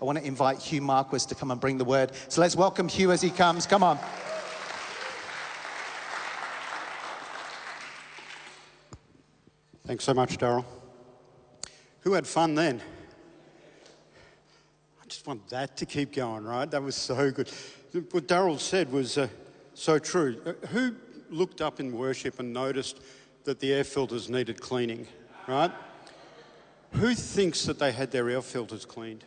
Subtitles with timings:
[0.00, 2.12] I want to invite Hugh Marquis to come and bring the word.
[2.28, 3.66] So let's welcome Hugh as he comes.
[3.66, 3.98] Come on.
[9.86, 10.64] Thanks so much, Daryl.
[12.00, 12.82] Who had fun then?
[15.00, 16.70] I just want that to keep going, right?
[16.70, 17.50] That was so good.
[18.10, 19.28] What Daryl said was uh,
[19.74, 20.40] so true.
[20.44, 20.94] Uh, who
[21.30, 23.00] looked up in worship and noticed
[23.44, 25.06] that the air filters needed cleaning,
[25.46, 25.70] right?
[26.92, 29.24] Who thinks that they had their air filters cleaned?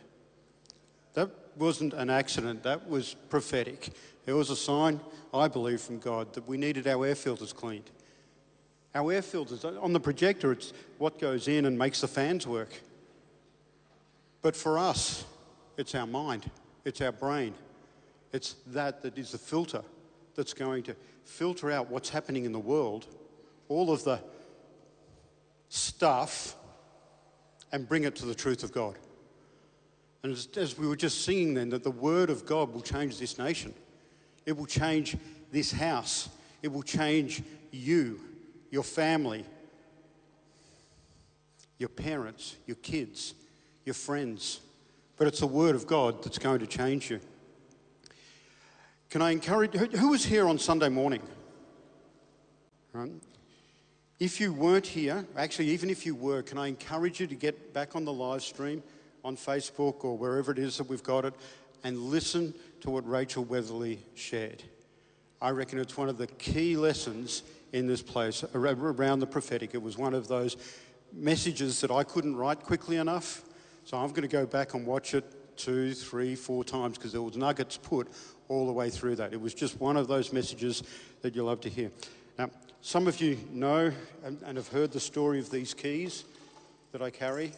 [1.14, 3.90] That wasn't an accident, that was prophetic.
[4.26, 5.00] It was a sign,
[5.34, 7.90] I believe, from God that we needed our air filters cleaned.
[8.94, 12.80] Our air filters, on the projector, it's what goes in and makes the fans work.
[14.42, 15.24] But for us,
[15.76, 16.50] it's our mind,
[16.84, 17.54] it's our brain.
[18.32, 19.82] It's that that is the filter
[20.34, 23.06] that's going to filter out what's happening in the world,
[23.68, 24.20] all of the
[25.68, 26.56] stuff,
[27.72, 28.96] and bring it to the truth of God.
[30.22, 33.18] And as, as, we were just singing then, that the word of God will change
[33.18, 33.74] this nation.
[34.44, 35.16] It will change
[35.50, 36.28] this house.
[36.62, 38.20] It will change you
[38.70, 39.44] your family,
[41.78, 43.34] your parents, your kids,
[43.84, 44.60] your friends.
[45.16, 47.20] But it's the Word of God that's going to change you.
[49.10, 51.22] Can I encourage who was here on Sunday morning?
[52.92, 53.10] Right.
[54.20, 57.72] If you weren't here, actually, even if you were, can I encourage you to get
[57.72, 58.82] back on the live stream
[59.24, 61.34] on Facebook or wherever it is that we've got it
[61.84, 64.62] and listen to what Rachel Weatherly shared?
[65.40, 69.74] I reckon it's one of the key lessons in this place around the prophetic.
[69.74, 70.56] It was one of those
[71.12, 73.42] messages that I couldn't write quickly enough.
[73.84, 75.24] So I'm going to go back and watch it
[75.56, 78.08] two, three, four times because there was nuggets put
[78.48, 79.32] all the way through that.
[79.32, 80.82] It was just one of those messages
[81.22, 81.90] that you'll love to hear.
[82.38, 82.50] Now,
[82.82, 83.92] some of you know
[84.24, 86.24] and, and have heard the story of these keys
[86.92, 87.52] that I carry.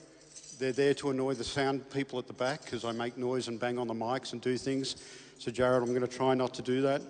[0.63, 3.59] They're there to annoy the sound people at the back because I make noise and
[3.59, 4.95] bang on the mics and do things.
[5.41, 7.03] So, Jared, I'm going to try not to do that.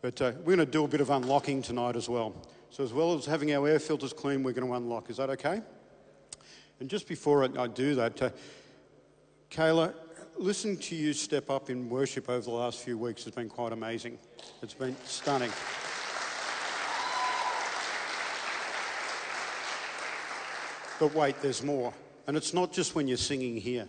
[0.00, 2.34] But uh, we're going to do a bit of unlocking tonight as well.
[2.70, 5.10] So, as well as having our air filters clean, we're going to unlock.
[5.10, 5.60] Is that okay?
[6.80, 8.30] And just before I, I do that, uh,
[9.50, 9.92] Kayla,
[10.38, 13.74] listening to you step up in worship over the last few weeks has been quite
[13.74, 14.16] amazing.
[14.62, 15.50] It's been stunning.
[20.98, 21.92] But wait, there's more.
[22.26, 23.88] And it's not just when you're singing here.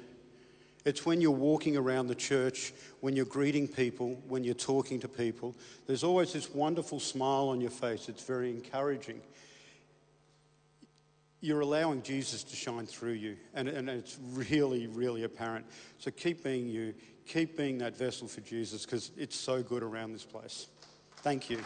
[0.83, 5.07] It's when you're walking around the church, when you're greeting people, when you're talking to
[5.07, 5.55] people.
[5.85, 8.09] There's always this wonderful smile on your face.
[8.09, 9.21] It's very encouraging.
[11.39, 15.65] You're allowing Jesus to shine through you, and, and it's really, really apparent.
[15.97, 16.93] So keep being you,
[17.25, 20.67] keep being that vessel for Jesus, because it's so good around this place.
[21.17, 21.59] Thank you.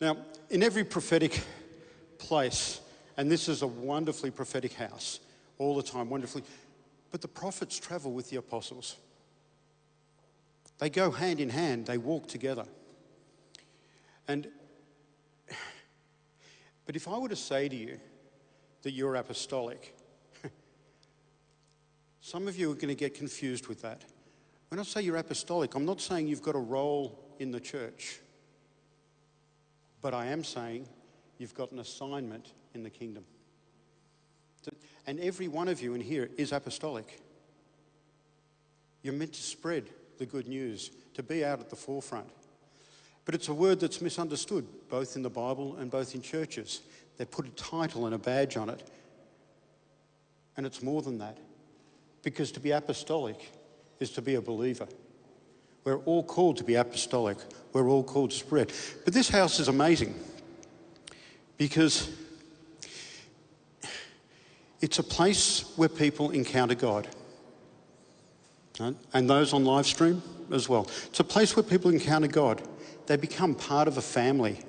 [0.00, 0.16] Now,
[0.48, 1.42] in every prophetic
[2.18, 2.80] place,
[3.16, 5.20] and this is a wonderfully prophetic house
[5.58, 6.42] all the time, wonderfully.
[7.10, 8.96] But the prophets travel with the apostles.
[10.78, 12.64] They go hand in hand, they walk together.
[14.26, 14.48] And
[16.86, 18.00] but if I were to say to you
[18.82, 19.94] that you're apostolic,
[22.20, 24.02] some of you are going to get confused with that.
[24.70, 28.18] When I say you're apostolic, I'm not saying you've got a role in the church,
[30.02, 30.86] but I am saying
[31.38, 33.24] you've got an assignment in the kingdom.
[35.06, 37.20] And every one of you in here is apostolic.
[39.02, 39.88] You're meant to spread
[40.18, 42.28] the good news, to be out at the forefront.
[43.24, 46.82] But it's a word that's misunderstood, both in the Bible and both in churches.
[47.16, 48.88] They put a title and a badge on it.
[50.56, 51.38] And it's more than that.
[52.22, 53.50] Because to be apostolic
[53.98, 54.86] is to be a believer.
[55.90, 57.36] We're all called to be apostolic.
[57.72, 58.72] We're all called to spread.
[59.04, 60.14] But this house is amazing
[61.56, 62.08] because
[64.80, 67.08] it's a place where people encounter God.
[69.12, 70.88] And those on live stream as well.
[71.06, 72.62] It's a place where people encounter God.
[73.06, 74.60] They become part of a family.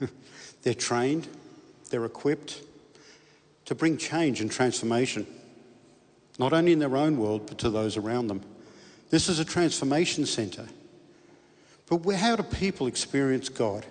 [0.62, 1.28] they're trained,
[1.88, 2.60] they're equipped
[3.64, 5.26] to bring change and transformation,
[6.38, 8.42] not only in their own world, but to those around them.
[9.10, 10.66] This is a transformation centre.
[11.88, 13.86] But how do people experience God?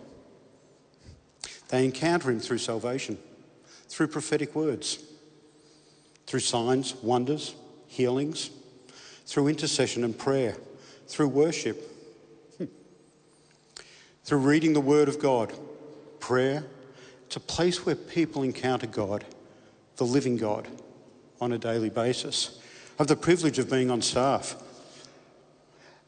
[1.70, 3.18] They encounter Him through salvation,
[3.88, 5.00] through prophetic words
[6.26, 7.56] through signs, wonders,
[7.88, 8.50] healings,
[9.26, 10.56] through intercession and prayer,
[11.08, 11.82] through worship,
[12.58, 12.66] hmm,
[14.24, 15.54] through reading the Word of God,
[16.20, 16.66] prayer.
[17.28, 19.24] It's a place where people encounter God,
[19.98, 20.68] the living God,
[21.40, 22.60] on a daily basis.
[22.92, 24.56] I have the privilege of being on staff.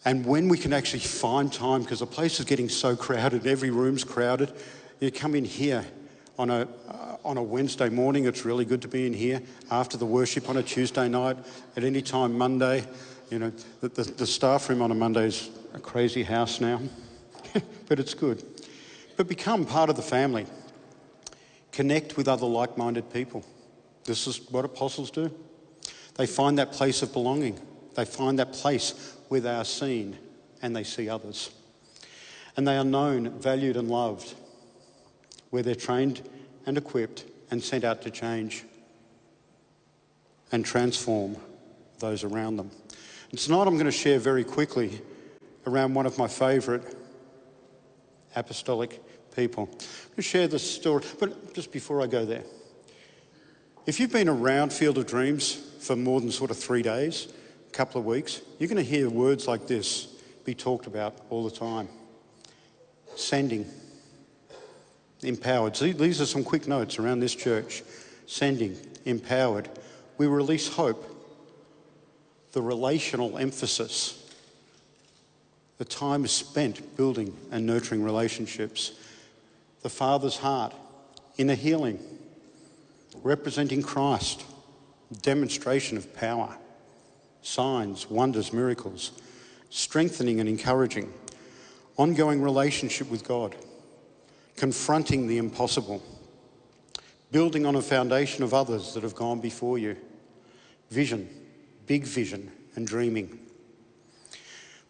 [0.07, 3.71] And when we can actually find time, because the place is getting so crowded, every
[3.71, 4.53] room's crowded,
[5.01, 5.85] you come in here
[6.39, 8.23] on a, uh, on a Wednesday morning.
[8.23, 11.35] It's really good to be in here after the worship on a Tuesday night,
[11.75, 12.85] at any time Monday.
[13.29, 13.51] You know,
[13.81, 16.79] the, the, the staff room on a Monday is a crazy house now,
[17.89, 18.41] but it's good.
[19.17, 20.45] But become part of the family.
[21.73, 23.43] Connect with other like minded people.
[24.05, 25.29] This is what apostles do.
[26.15, 27.59] They find that place of belonging,
[27.95, 30.17] they find that place where they are seen
[30.61, 31.51] and they see others.
[32.55, 34.33] And they are known, valued, and loved,
[35.51, 36.27] where they're trained
[36.65, 38.63] and equipped and sent out to change
[40.51, 41.37] and transform
[41.99, 42.71] those around them.
[43.29, 45.01] And tonight I'm going to share very quickly
[45.65, 46.83] around one of my favourite
[48.35, 49.01] apostolic
[49.35, 49.63] people.
[49.63, 52.43] I'm going to share this story, but just before I go there,
[53.85, 57.27] if you've been around Field of Dreams for more than sort of three days,
[57.77, 60.07] couple of weeks, you're going to hear words like this
[60.45, 61.87] be talked about all the time.
[63.15, 63.67] Sending,
[65.21, 65.75] empowered.
[65.75, 67.83] These are some quick notes around this church.
[68.25, 68.75] Sending,
[69.05, 69.69] empowered.
[70.17, 71.05] We release hope.
[72.53, 74.27] The relational emphasis.
[75.77, 78.93] The time is spent building and nurturing relationships.
[79.83, 80.73] The Father's heart,
[81.37, 81.99] inner healing,
[83.21, 84.43] representing Christ,
[85.21, 86.57] demonstration of power,
[87.47, 89.11] signs, wonders, miracles,
[89.69, 91.11] strengthening and encouraging,
[91.95, 93.55] ongoing relationship with God,
[94.55, 96.03] confronting the impossible,
[97.31, 99.95] building on a foundation of others that have gone before you,
[100.89, 101.27] vision,
[101.85, 103.39] big vision, and dreaming,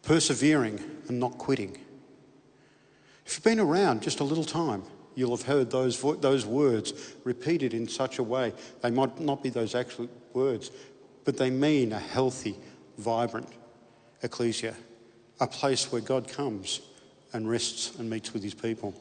[0.04, 1.78] persevering and not quitting.
[3.26, 4.84] If you've been around just a little time,
[5.16, 8.54] you'll have heard those, those words repeated in such a way.
[8.82, 10.72] They might not be those actual words,
[11.28, 12.56] but they mean a healthy,
[12.98, 13.50] vibrant
[14.24, 14.74] ecclesia,
[15.42, 16.80] a place where God comes
[17.34, 18.94] and rests and meets with his people.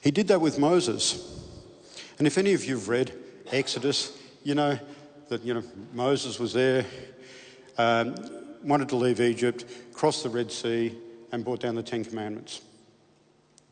[0.00, 1.40] He did that with Moses.
[2.18, 3.12] And if any of you have read
[3.52, 4.80] Exodus, you know
[5.28, 5.62] that you know
[5.92, 6.84] Moses was there,
[7.78, 8.16] um,
[8.64, 10.92] wanted to leave Egypt, crossed the Red Sea,
[11.30, 12.62] and brought down the Ten Commandments.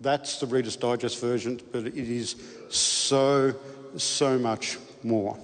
[0.01, 2.37] That's the Reader's Digest version, but it is
[2.69, 3.57] so,
[3.97, 5.37] so much more.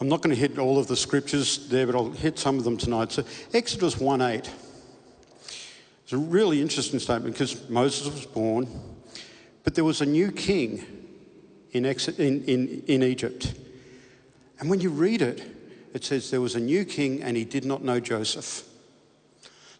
[0.00, 2.64] I'm not going to hit all of the scriptures there, but I'll hit some of
[2.64, 3.10] them tonight.
[3.12, 4.50] So, Exodus 1 8.
[6.04, 8.68] It's a really interesting statement because Moses was born,
[9.64, 10.84] but there was a new king
[11.72, 13.54] in, in, in, in Egypt.
[14.60, 15.44] And when you read it,
[15.92, 18.64] it says there was a new king and he did not know Joseph.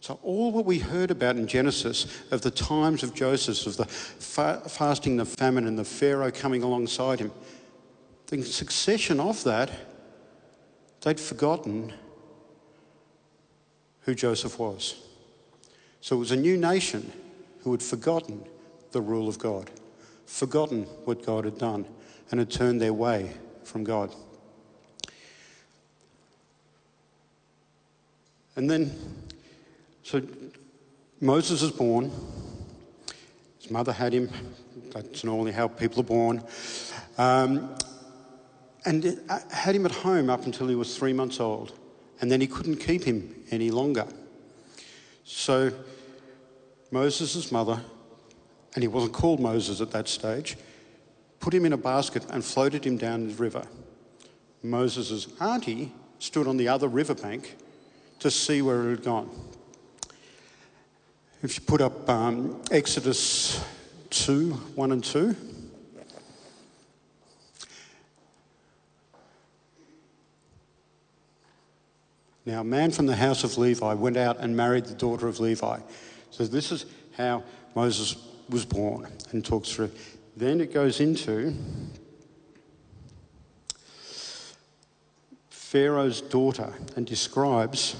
[0.01, 3.85] So, all what we heard about in Genesis of the times of Joseph, of the
[3.85, 7.31] fa- fasting, the famine, and the Pharaoh coming alongside him,
[8.27, 9.71] the succession of that,
[11.01, 11.93] they'd forgotten
[14.01, 14.95] who Joseph was.
[16.01, 17.11] So, it was a new nation
[17.63, 18.43] who had forgotten
[18.91, 19.69] the rule of God,
[20.25, 21.85] forgotten what God had done,
[22.31, 24.13] and had turned their way from God.
[28.55, 28.91] And then
[30.03, 30.21] so
[31.21, 32.11] Moses is born.
[33.61, 34.29] His mother had him.
[34.91, 36.43] That's normally how people are born.
[37.17, 37.75] Um,
[38.85, 41.73] and uh, had him at home up until he was three months old.
[42.21, 44.05] And then he couldn't keep him any longer.
[45.23, 45.71] So
[46.91, 47.81] Moses' mother,
[48.75, 50.57] and he wasn't called Moses at that stage,
[51.39, 53.65] put him in a basket and floated him down the river.
[54.61, 57.55] Moses' auntie stood on the other riverbank
[58.19, 59.29] to see where it had gone.
[61.41, 63.63] If you put up um, Exodus
[64.09, 65.35] 2 1 and 2.
[72.49, 75.39] Now, a man from the house of Levi went out and married the daughter of
[75.39, 75.81] Levi.
[76.31, 77.43] So, this is how
[77.75, 78.15] Moses
[78.49, 79.91] was born and talks through.
[80.35, 81.53] Then it goes into
[85.51, 87.95] Pharaoh's daughter and describes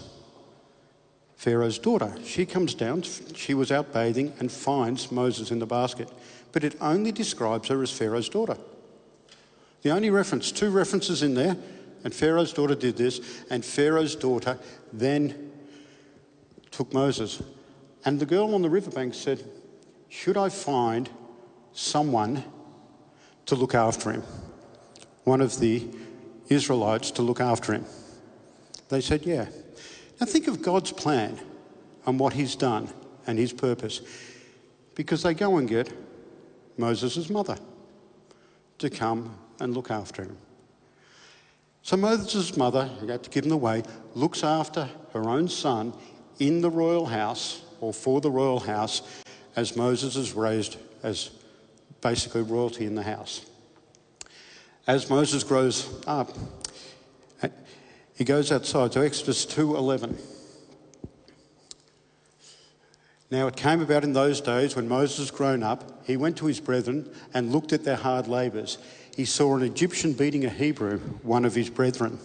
[1.35, 2.15] Pharaoh's daughter.
[2.25, 6.09] She comes down, she was out bathing, and finds Moses in the basket.
[6.53, 8.57] But it only describes her as Pharaoh's daughter.
[9.83, 11.55] The only reference, two references in there,
[12.03, 14.57] and Pharaoh's daughter did this, and Pharaoh's daughter
[14.93, 15.51] then
[16.71, 17.41] took Moses.
[18.05, 19.43] And the girl on the riverbank said,
[20.07, 21.09] Should I find
[21.73, 22.43] someone
[23.45, 24.23] to look after him?
[25.23, 25.87] One of the
[26.47, 27.85] Israelites to look after him.
[28.89, 29.47] They said, Yeah.
[30.19, 31.39] Now think of God's plan
[32.05, 32.89] and what He's done
[33.27, 34.01] and His purpose.
[34.95, 35.93] Because they go and get
[36.77, 37.57] Moses' mother
[38.79, 40.37] to come and look after him.
[41.83, 43.83] So Moses' mother, who had to give him away,
[44.13, 45.93] looks after her own son
[46.39, 49.01] in the royal house or for the royal house
[49.55, 51.31] as Moses is raised as
[52.01, 53.45] basically royalty in the house.
[54.87, 56.35] As Moses grows up,
[58.15, 58.93] he goes outside.
[58.93, 60.17] So Exodus 2:11.
[63.31, 66.59] Now it came about in those days when Moses grown up, he went to his
[66.59, 68.77] brethren and looked at their hard labours.
[69.19, 72.19] He saw an Egyptian beating a Hebrew, one of his brethren.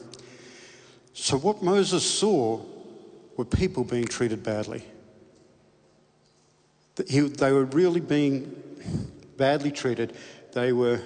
[1.13, 2.61] So what Moses saw
[3.37, 4.85] were people being treated badly.
[6.95, 8.55] They were really being
[9.37, 10.13] badly treated.
[10.53, 11.03] They were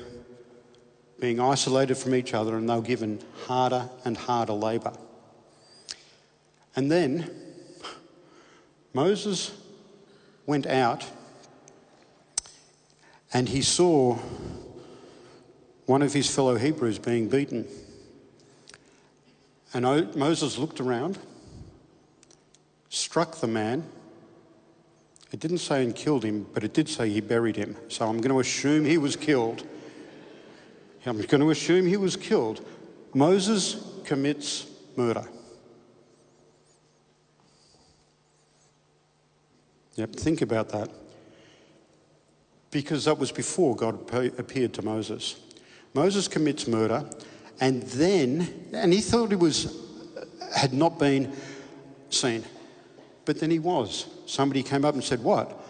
[1.21, 4.93] being isolated from each other and they were given harder and harder labour.
[6.77, 7.31] And then
[8.93, 9.53] Moses
[10.45, 11.07] went out
[13.33, 14.19] and he saw
[15.89, 17.67] one of his fellow Hebrews being beaten.
[19.73, 21.19] And Moses looked around,
[22.91, 23.85] struck the man.
[25.33, 27.75] It didn't say and killed him, but it did say he buried him.
[27.89, 29.67] So I'm going to assume he was killed.
[31.07, 32.63] I'm going to assume he was killed.
[33.15, 35.27] Moses commits murder.
[39.95, 40.91] Yep, think about that.
[42.71, 43.99] Because that was before God
[44.39, 45.37] appeared to Moses.
[45.95, 47.09] Moses commits murder,
[47.61, 49.77] and then, and he thought he was,
[50.55, 51.35] had not been
[52.11, 52.45] seen,
[53.25, 54.07] but then he was.
[54.27, 55.65] Somebody came up and said, What?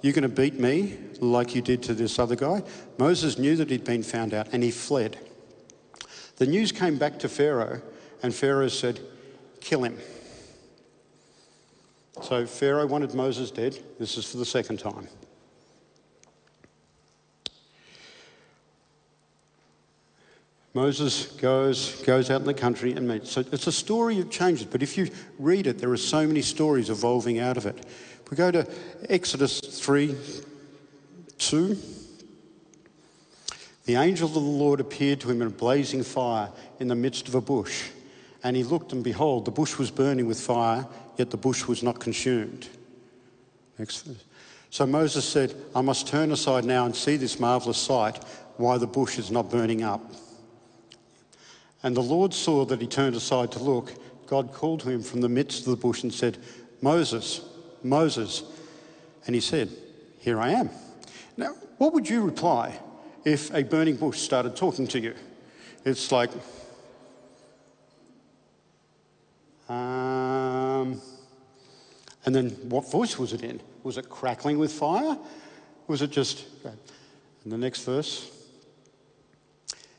[0.00, 2.62] You're going to beat me like you did to this other guy?
[2.98, 5.18] Moses knew that he'd been found out and he fled.
[6.36, 7.82] The news came back to Pharaoh,
[8.22, 9.00] and Pharaoh said,
[9.60, 9.98] Kill him.
[12.22, 13.78] So Pharaoh wanted Moses dead.
[13.98, 15.08] This is for the second time.
[20.74, 23.32] Moses goes, goes out in the country and meets.
[23.32, 25.08] So it's a story of changes, but if you
[25.38, 27.78] read it, there are so many stories evolving out of it.
[27.78, 28.66] If we go to
[29.08, 30.14] Exodus 3
[31.38, 31.78] 2.
[33.84, 37.28] The angel of the Lord appeared to him in a blazing fire in the midst
[37.28, 37.88] of a bush.
[38.44, 41.82] And he looked, and behold, the bush was burning with fire, yet the bush was
[41.82, 42.68] not consumed.
[44.70, 48.22] So Moses said, I must turn aside now and see this marvelous sight,
[48.56, 50.02] why the bush is not burning up.
[51.82, 53.92] And the Lord saw that he turned aside to look.
[54.26, 56.38] God called to him from the midst of the bush and said,
[56.82, 57.40] Moses,
[57.82, 58.42] Moses.
[59.26, 59.70] And he said,
[60.18, 60.70] Here I am.
[61.36, 62.78] Now, what would you reply
[63.24, 65.14] if a burning bush started talking to you?
[65.84, 66.30] It's like,
[69.68, 71.00] um,
[72.24, 73.60] and then what voice was it in?
[73.84, 75.16] Was it crackling with fire?
[75.86, 76.44] Was it just.
[77.44, 78.30] In the next verse,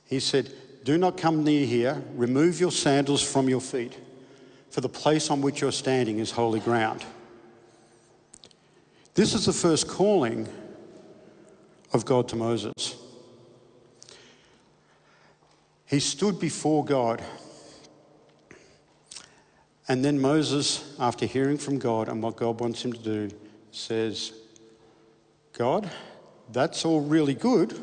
[0.06, 0.52] he said,
[0.84, 3.98] Do not come near here, remove your sandals from your feet,
[4.70, 7.06] for the place on which you're standing is holy ground.
[9.14, 10.48] This is the first calling
[11.92, 12.96] of God to Moses.
[15.86, 17.22] He stood before God.
[19.88, 23.30] And then Moses, after hearing from God and what God wants him to do,
[23.72, 24.32] says,
[25.52, 25.90] God,
[26.52, 27.78] that's all really good.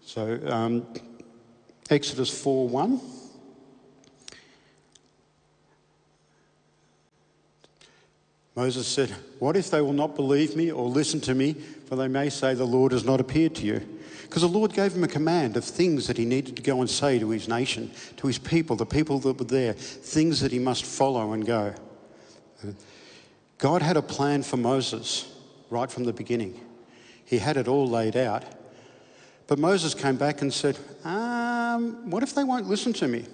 [0.00, 0.86] So, um,
[1.90, 3.00] Exodus 4 1.
[8.56, 9.10] Moses said,
[9.40, 11.54] What if they will not believe me or listen to me?
[11.54, 13.86] For they may say, The Lord has not appeared to you.
[14.22, 16.88] Because the Lord gave him a command of things that he needed to go and
[16.88, 20.58] say to his nation, to his people, the people that were there, things that he
[20.58, 21.74] must follow and go.
[23.58, 25.30] God had a plan for Moses
[25.70, 26.60] right from the beginning.
[27.24, 28.44] He had it all laid out.
[29.46, 33.26] But Moses came back and said, um, What if they won't listen to me?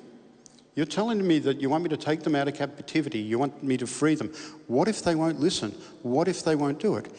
[0.74, 3.18] You're telling me that you want me to take them out of captivity.
[3.18, 4.32] You want me to free them.
[4.66, 5.72] What if they won't listen?
[6.02, 7.12] What if they won't do it?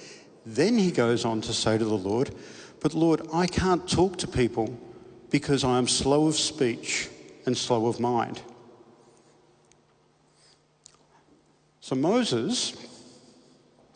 [0.45, 2.33] Then he goes on to say to the Lord,
[2.79, 4.77] But Lord, I can't talk to people
[5.29, 7.09] because I am slow of speech
[7.45, 8.41] and slow of mind.
[11.81, 12.75] So Moses,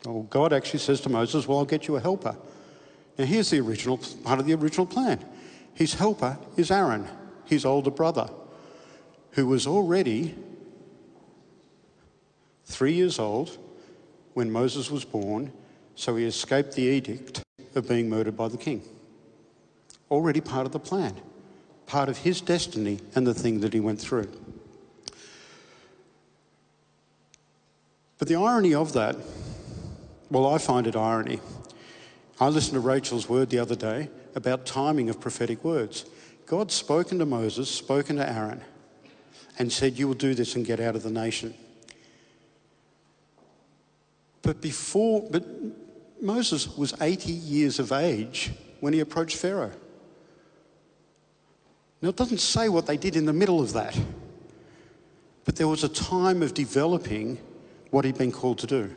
[0.05, 2.35] well, God actually says to Moses, Well, I'll get you a helper.
[3.17, 5.23] Now, here's the original part of the original plan.
[5.73, 7.07] His helper is Aaron,
[7.45, 8.29] his older brother
[9.35, 10.33] who was already
[12.65, 13.57] three years old
[14.33, 15.51] when Moses was born,
[15.95, 17.41] so he escaped the edict
[17.75, 18.81] of being murdered by the king.
[20.09, 21.15] Already part of the plan,
[21.85, 24.29] part of his destiny and the thing that he went through.
[28.17, 29.17] But the irony of that,
[30.31, 31.41] well, I find it irony.
[32.39, 36.05] I listened to Rachel's word the other day about timing of prophetic words.
[36.45, 38.61] God's spoken to Moses, spoken to Aaron
[39.57, 41.53] and said, You will do this and get out of the nation.
[44.41, 45.45] But before, but
[46.21, 48.51] Moses was 80 years of age
[48.81, 49.71] when he approached Pharaoh.
[52.01, 53.97] Now, it doesn't say what they did in the middle of that,
[55.45, 57.39] but there was a time of developing
[57.89, 58.93] what he'd been called to do.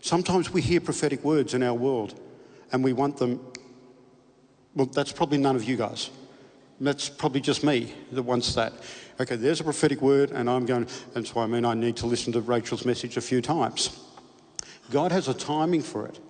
[0.00, 2.20] Sometimes we hear prophetic words in our world
[2.72, 3.40] and we want them.
[4.74, 6.10] Well, that's probably none of you guys.
[6.80, 8.72] That's probably just me that wants that.
[9.20, 12.06] Okay, there's a prophetic word, and I'm going, that's why I mean I need to
[12.06, 13.98] listen to Rachel's message a few times.
[14.90, 16.20] God has a timing for it.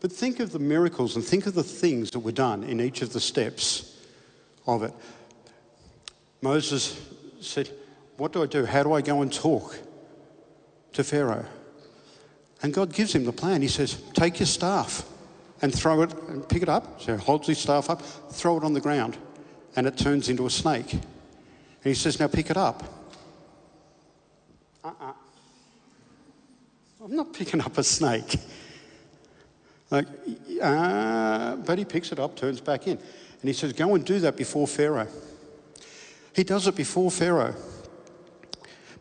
[0.00, 3.02] But think of the miracles and think of the things that were done in each
[3.02, 3.96] of the steps
[4.66, 4.92] of it.
[6.40, 7.00] Moses
[7.40, 7.70] said,
[8.16, 8.64] What do I do?
[8.64, 9.78] How do I go and talk
[10.92, 11.46] to Pharaoh?
[12.62, 13.62] And God gives him the plan.
[13.62, 15.04] He says, Take your staff
[15.62, 17.00] and throw it and pick it up.
[17.00, 19.16] So he holds his staff up, throw it on the ground,
[19.74, 20.92] and it turns into a snake.
[20.92, 21.02] And
[21.82, 22.82] he says, Now pick it up.
[24.84, 25.10] Uh uh-uh.
[25.10, 25.12] uh.
[27.04, 28.36] I'm not picking up a snake.
[29.90, 30.08] Like,
[30.60, 32.98] uh, but he picks it up, turns back in.
[32.98, 35.08] And he says, Go and do that before Pharaoh.
[36.34, 37.54] He does it before Pharaoh.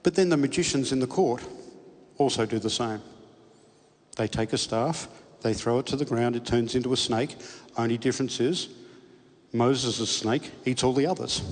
[0.04, 1.42] But then the magicians in the court
[2.18, 3.02] also do the same.
[4.16, 5.08] They take a staff,
[5.46, 7.36] they throw it to the ground, it turns into a snake.
[7.78, 8.68] Only difference is
[9.54, 11.44] Moses' snake eats all the others.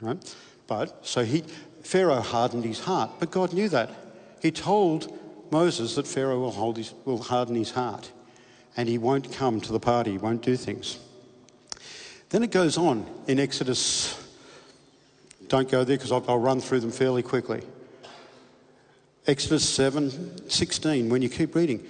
[0.00, 0.36] Right?
[0.68, 1.42] But so he
[1.82, 3.90] Pharaoh hardened his heart, but God knew that.
[4.40, 5.18] He told
[5.50, 8.12] Moses that Pharaoh will, hold his, will harden his heart
[8.76, 11.00] and he won't come to the party, he won't do things.
[12.30, 14.16] Then it goes on in Exodus.
[15.48, 17.62] Don't go there because I'll, I'll run through them fairly quickly.
[19.26, 21.84] Exodus 7 16, when you keep reading,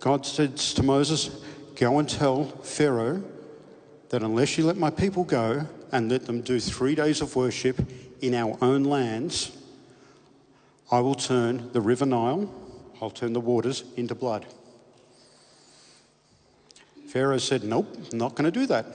[0.00, 1.42] God says to Moses,
[1.76, 3.22] Go and tell Pharaoh
[4.10, 7.80] that unless you let my people go and let them do three days of worship
[8.20, 9.56] in our own lands,
[10.90, 12.52] I will turn the river Nile,
[13.00, 14.46] I'll turn the waters into blood.
[17.08, 18.86] Pharaoh said, Nope, not going to do that.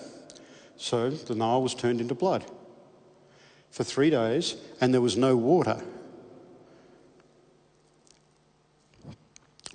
[0.77, 2.45] So the Nile was turned into blood
[3.71, 5.81] for three days, and there was no water.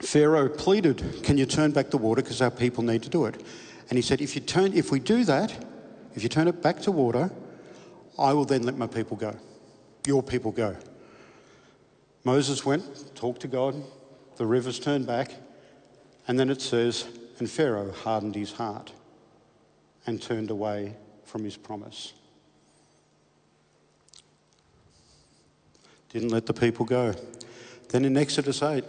[0.01, 2.23] Pharaoh pleaded, Can you turn back the water?
[2.23, 3.43] Because our people need to do it.
[3.89, 5.53] And he said, if, you turn, if we do that,
[6.15, 7.31] if you turn it back to water,
[8.19, 9.37] I will then let my people go.
[10.07, 10.77] Your people go.
[12.25, 13.75] Moses went, talked to God,
[14.37, 15.35] the rivers turned back,
[16.29, 17.07] and then it says,
[17.39, 18.93] And Pharaoh hardened his heart
[20.07, 22.13] and turned away from his promise.
[26.11, 27.15] Didn't let the people go.
[27.89, 28.85] Then in Exodus 8,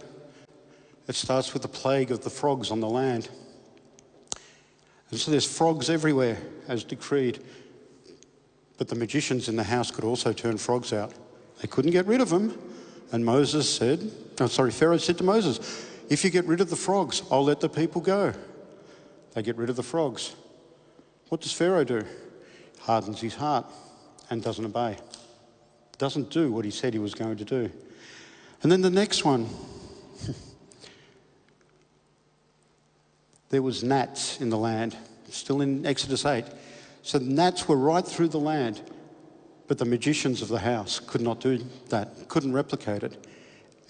[1.08, 3.28] it starts with the plague of the frogs on the land.
[5.10, 6.38] And so there's frogs everywhere,
[6.68, 7.40] as decreed.
[8.78, 11.12] But the magicians in the house could also turn frogs out.
[11.60, 12.58] They couldn't get rid of them.
[13.12, 14.10] And Moses said,
[14.40, 17.60] oh, sorry, Pharaoh said to Moses, if you get rid of the frogs, I'll let
[17.60, 18.32] the people go.
[19.34, 20.34] They get rid of the frogs.
[21.28, 22.04] What does Pharaoh do?
[22.80, 23.66] Hardens his heart
[24.30, 24.96] and doesn't obey.
[25.98, 27.70] Doesn't do what he said he was going to do.
[28.62, 29.46] And then the next one,
[33.52, 34.96] there was gnats in the land,
[35.28, 36.46] still in Exodus 8.
[37.02, 38.80] So gnats were right through the land,
[39.68, 41.58] but the magicians of the house could not do
[41.90, 43.26] that, couldn't replicate it.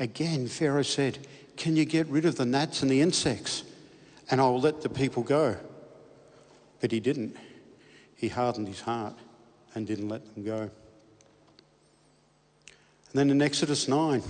[0.01, 3.63] Again, Pharaoh said, Can you get rid of the gnats and the insects?
[4.33, 5.57] And I will let the people go.
[6.81, 7.37] But he didn't.
[8.17, 9.15] He hardened his heart
[9.77, 10.59] and didn't let them go.
[10.59, 10.71] And
[13.15, 14.25] then in Exodus 9,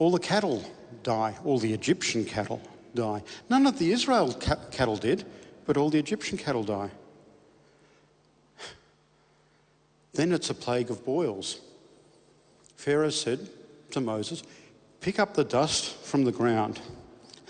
[0.00, 0.64] all the cattle
[1.04, 2.60] die, all the Egyptian cattle
[2.94, 3.22] die.
[3.48, 5.24] None of the Israel ca- cattle did,
[5.66, 6.90] but all the Egyptian cattle die.
[10.14, 11.60] Then it's a plague of boils.
[12.76, 13.48] Pharaoh said
[13.92, 14.42] to Moses,
[15.00, 16.80] Pick up the dust from the ground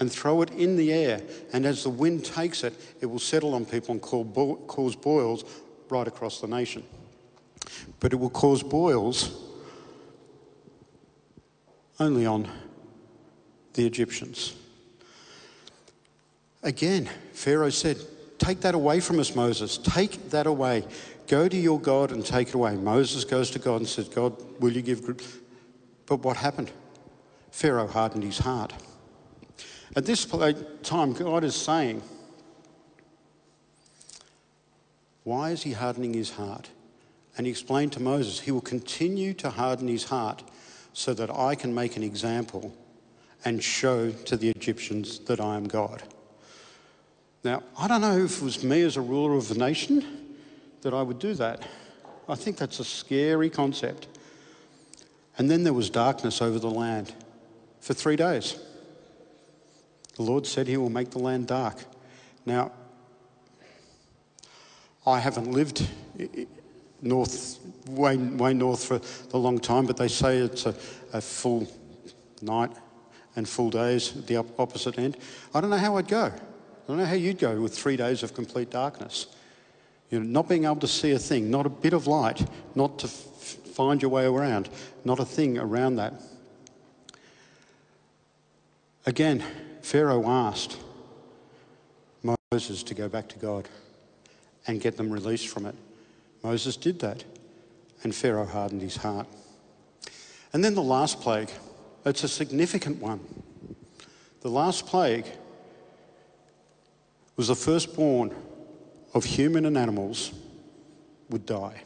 [0.00, 3.54] and throw it in the air, and as the wind takes it, it will settle
[3.54, 5.44] on people and cause boils
[5.88, 6.83] right across the nation.
[8.00, 9.40] But it will cause boils
[12.00, 12.48] only on
[13.74, 14.54] the Egyptians.
[16.64, 17.98] Again, Pharaoh said,
[18.38, 19.79] Take that away from us, Moses.
[19.79, 20.85] Take that away.
[21.29, 22.74] Go to your God and take it away.
[22.74, 25.03] Moses goes to God and says, God, will you give.
[26.07, 26.72] But what happened?
[27.50, 28.72] Pharaoh hardened his heart.
[29.94, 30.27] At this
[30.83, 32.03] time, God is saying,
[35.22, 36.68] Why is he hardening his heart?
[37.37, 40.42] And he explained to Moses, He will continue to harden his heart
[40.92, 42.74] so that I can make an example
[43.44, 46.03] and show to the Egyptians that I am God.
[47.44, 50.02] Now, I don't know if it was me as a ruler of the nation
[50.80, 51.62] that I would do that.
[52.26, 54.09] I think that's a scary concept.
[55.37, 57.12] And then there was darkness over the land
[57.80, 58.59] for three days.
[60.16, 61.85] The Lord said he will make the land dark.
[62.46, 62.72] Now,
[65.07, 65.87] I haven't lived
[67.02, 69.00] north, way, way north for
[69.35, 70.74] a long time, but they say it's a,
[71.12, 71.70] a full
[72.40, 72.72] night
[73.37, 75.18] and full days at the opposite end.
[75.52, 76.33] I don't know how I'd go.
[76.84, 79.26] I don't know how you'd go with three days of complete darkness.
[80.10, 82.98] You know, not being able to see a thing, not a bit of light, not
[82.98, 84.68] to f- find your way around,
[85.02, 86.12] not a thing around that.
[89.06, 89.42] Again,
[89.80, 90.76] Pharaoh asked
[92.52, 93.66] Moses to go back to God
[94.66, 95.74] and get them released from it.
[96.42, 97.24] Moses did that,
[98.02, 99.26] and Pharaoh hardened his heart.
[100.52, 101.50] And then the last plague,
[102.04, 103.20] it's a significant one.
[104.42, 105.24] The last plague
[107.36, 108.34] was the firstborn
[109.12, 110.32] of human and animals
[111.30, 111.82] would die.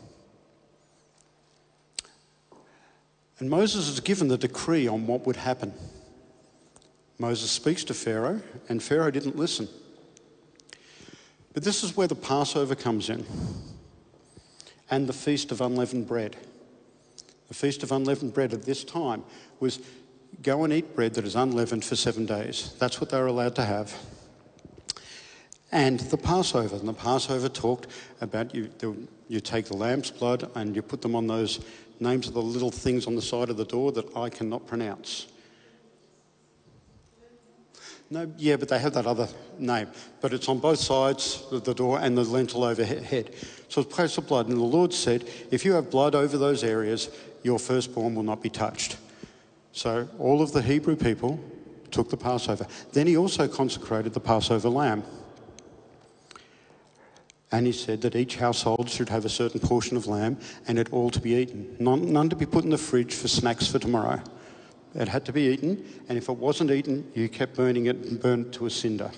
[3.38, 5.72] And Moses is given the decree on what would happen.
[7.18, 9.68] Moses speaks to Pharaoh, and Pharaoh didn't listen.
[11.52, 13.24] But this is where the Passover comes in
[14.90, 16.36] and the Feast of Unleavened Bread.
[17.48, 19.24] The Feast of Unleavened Bread at this time
[19.60, 19.80] was
[20.42, 22.74] go and eat bread that is unleavened for seven days.
[22.78, 23.94] That's what they were allowed to have.
[25.70, 26.76] And the Passover.
[26.76, 27.88] And the Passover talked
[28.20, 28.70] about you,
[29.28, 31.60] you take the lamb's blood and you put them on those
[32.00, 35.26] names of the little things on the side of the door that I cannot pronounce.
[38.10, 39.28] No, yeah, but they have that other
[39.58, 39.88] name.
[40.22, 43.34] But it's on both sides of the door and the lintel overhead.
[43.68, 44.48] So it's place of blood.
[44.48, 47.10] And the Lord said, if you have blood over those areas,
[47.42, 48.96] your firstborn will not be touched.
[49.72, 51.38] So all of the Hebrew people
[51.90, 52.66] took the Passover.
[52.92, 55.02] Then he also consecrated the Passover lamb.
[57.50, 60.92] And he said that each household should have a certain portion of lamb and it
[60.92, 61.76] all to be eaten.
[61.78, 64.22] None, none to be put in the fridge for snacks for tomorrow.
[64.94, 68.20] It had to be eaten, and if it wasn't eaten, you kept burning it and
[68.20, 69.10] burned it to a cinder.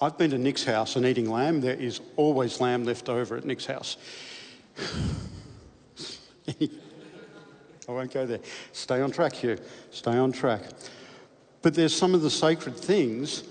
[0.00, 1.60] I've been to Nick's house and eating lamb.
[1.60, 3.96] There is always lamb left over at Nick's house.
[6.48, 6.68] I
[7.92, 8.40] won't go there.
[8.72, 9.58] Stay on track here.
[9.90, 10.62] Stay on track.
[11.62, 13.44] But there's some of the sacred things,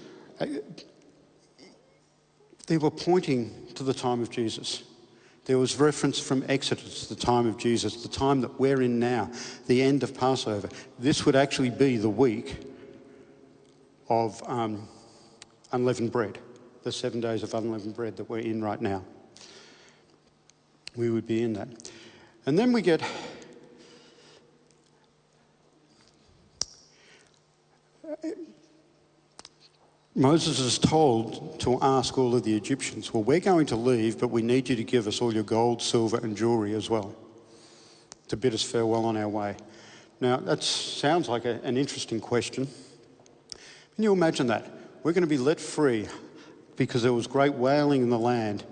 [2.68, 4.84] they were pointing to the time of Jesus.
[5.46, 9.30] There was reference from Exodus, the time of Jesus, the time that we're in now,
[9.68, 10.70] the end of Passover.
[10.98, 12.58] This would actually be the week
[14.10, 14.88] of um,
[15.72, 16.40] unleavened bread,
[16.84, 19.04] the seven days of unleavened bread that we're in right now.
[20.96, 21.92] We would be in that.
[22.48, 23.02] And then we get
[30.18, 34.30] Moses is told to ask all of the Egyptians, Well, we're going to leave, but
[34.30, 37.14] we need you to give us all your gold, silver, and jewelry as well
[38.30, 39.56] to bid us farewell on our way.
[40.20, 42.68] Now, that sounds like a, an interesting question.
[43.96, 44.66] Can you imagine that?
[45.04, 46.08] We're going to be let free
[46.76, 48.64] because there was great wailing in the land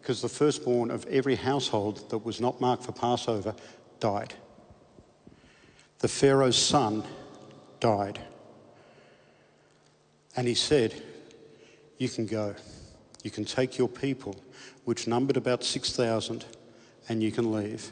[0.00, 3.54] because the firstborn of every household that was not marked for Passover
[3.98, 4.34] died.
[5.98, 7.02] The Pharaoh's son
[7.80, 8.20] died.
[10.36, 10.94] And he said,
[11.98, 12.54] You can go.
[13.22, 14.36] You can take your people,
[14.84, 16.44] which numbered about 6,000,
[17.08, 17.90] and you can leave.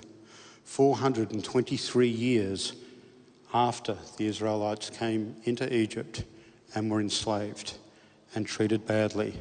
[0.65, 2.75] 423 years
[3.53, 6.25] after the Israelites came into Egypt
[6.75, 7.75] and were enslaved
[8.35, 9.35] and treated badly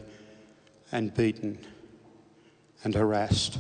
[0.91, 1.57] and beaten
[2.83, 3.57] and harassed.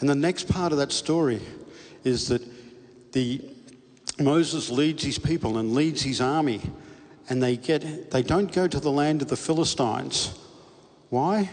[0.00, 1.40] And the next part of that story
[2.02, 2.42] is that
[3.12, 3.40] the,
[4.18, 6.60] Moses leads his people and leads his army
[7.28, 10.38] and they, get, they don't go to the land of the Philistines.
[11.08, 11.50] Why?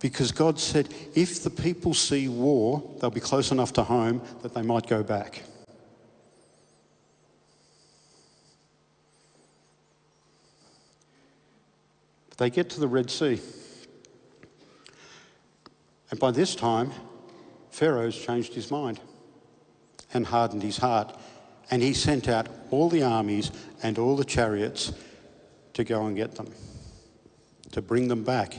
[0.00, 4.54] Because God said, if the people see war, they'll be close enough to home that
[4.54, 5.42] they might go back.
[12.28, 13.40] But they get to the Red Sea.
[16.10, 16.92] And by this time,
[17.70, 19.00] Pharaoh's changed his mind
[20.12, 21.18] and hardened his heart.
[21.70, 23.50] And he sent out all the armies
[23.82, 24.92] and all the chariots
[25.74, 26.52] to go and get them,
[27.72, 28.54] to bring them back.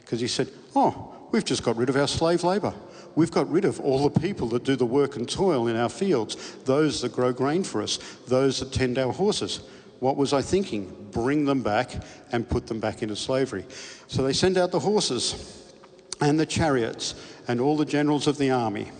[0.00, 2.74] Because he said, Oh, we've just got rid of our slave labour.
[3.16, 5.88] We've got rid of all the people that do the work and toil in our
[5.88, 9.60] fields, those that grow grain for us, those that tend our horses.
[10.00, 11.08] What was I thinking?
[11.12, 13.64] Bring them back and put them back into slavery.
[14.08, 15.72] So they send out the horses
[16.20, 17.14] and the chariots
[17.46, 18.90] and all the generals of the army.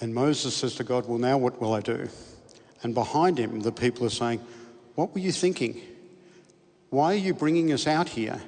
[0.00, 2.08] And Moses says to God, Well, now what will I do?
[2.82, 4.40] And behind him, the people are saying,
[4.94, 5.80] What were you thinking?
[6.88, 8.40] Why are you bringing us out here?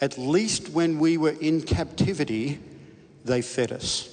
[0.00, 2.58] At least when we were in captivity,
[3.24, 4.08] they fed us.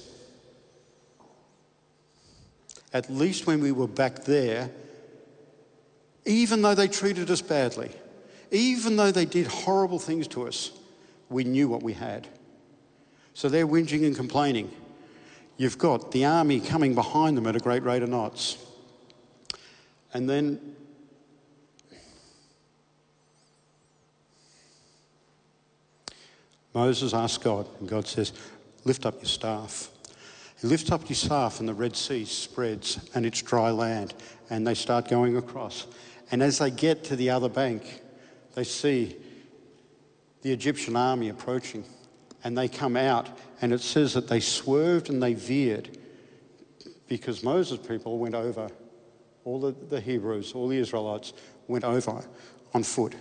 [2.92, 4.70] At least when we were back there,
[6.24, 7.90] Even though they treated us badly,
[8.50, 10.72] even though they did horrible things to us,
[11.30, 12.28] we knew what we had.
[13.32, 14.70] So they're whinging and complaining.
[15.58, 18.64] You've got the army coming behind them at a great rate of knots.
[20.14, 20.76] And then
[26.72, 28.32] Moses asks God, and God says,
[28.84, 29.90] Lift up your staff.
[30.60, 34.14] He lifts up his staff, and the Red Sea spreads, and it's dry land,
[34.50, 35.86] and they start going across.
[36.30, 38.00] And as they get to the other bank,
[38.54, 39.16] they see
[40.42, 41.84] the Egyptian army approaching,
[42.44, 43.28] and they come out,
[43.60, 45.98] and it says that they swerved and they veered
[47.08, 48.68] because Moses' people went over,
[49.44, 51.32] all the, the Hebrews, all the Israelites
[51.66, 52.22] went over
[52.74, 53.14] on foot.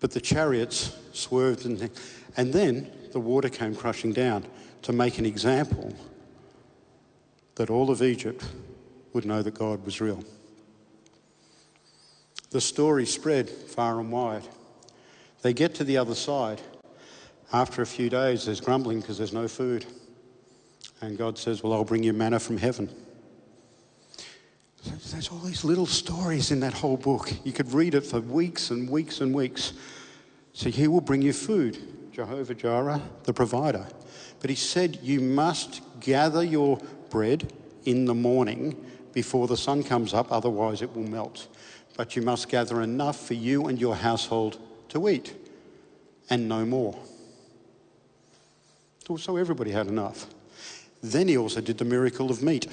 [0.00, 1.90] But the chariots swerved, and,
[2.36, 4.46] and then the water came crushing down
[4.82, 5.94] to make an example
[7.54, 8.42] that all of Egypt
[9.12, 10.24] would know that God was real.
[12.50, 14.42] The story spread far and wide.
[15.42, 16.60] They get to the other side.
[17.52, 19.84] After a few days, there's grumbling because there's no food.
[21.02, 22.88] And God says, Well, I'll bring you manna from heaven.
[25.10, 27.30] There's all these little stories in that whole book.
[27.44, 29.74] You could read it for weeks and weeks and weeks.
[30.54, 31.78] So he will bring you food,
[32.12, 33.86] Jehovah Jireh, the provider.
[34.40, 37.52] But he said, You must gather your bread
[37.84, 41.48] in the morning before the sun comes up, otherwise it will melt.
[41.96, 45.34] But you must gather enough for you and your household to eat,
[46.30, 46.98] and no more.
[49.06, 50.26] So everybody had enough.
[51.02, 52.68] Then he also did the miracle of meat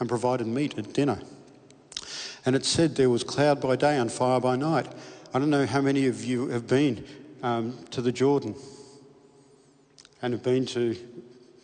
[0.00, 1.20] and provided meat at dinner.
[2.46, 4.86] And it said there was cloud by day and fire by night.
[5.34, 7.04] I don't know how many of you have been
[7.42, 8.54] um, to the Jordan
[10.22, 10.96] and have been to,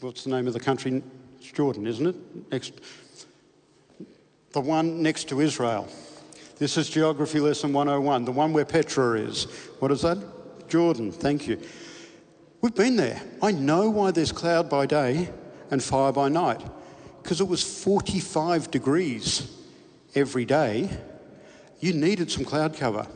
[0.00, 1.02] what's the name of the country?
[1.38, 2.50] It's Jordan, isn't it?
[2.52, 2.74] Next,
[4.52, 5.88] the one next to Israel.
[6.58, 9.44] This is Geography Lesson 101, the one where Petra is.
[9.78, 10.18] What is that?
[10.68, 11.58] Jordan, thank you.
[12.64, 13.20] We've been there.
[13.42, 15.28] I know why there's cloud by day
[15.70, 16.62] and fire by night,
[17.22, 19.54] because it was 45 degrees
[20.14, 20.88] every day,
[21.80, 23.06] you needed some cloud cover.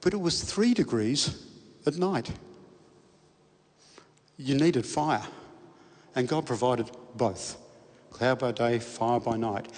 [0.00, 1.44] But it was three degrees
[1.84, 2.30] at night.
[4.38, 5.26] You needed fire.
[6.16, 7.58] And God provided both
[8.08, 9.70] cloud by day, fire by night.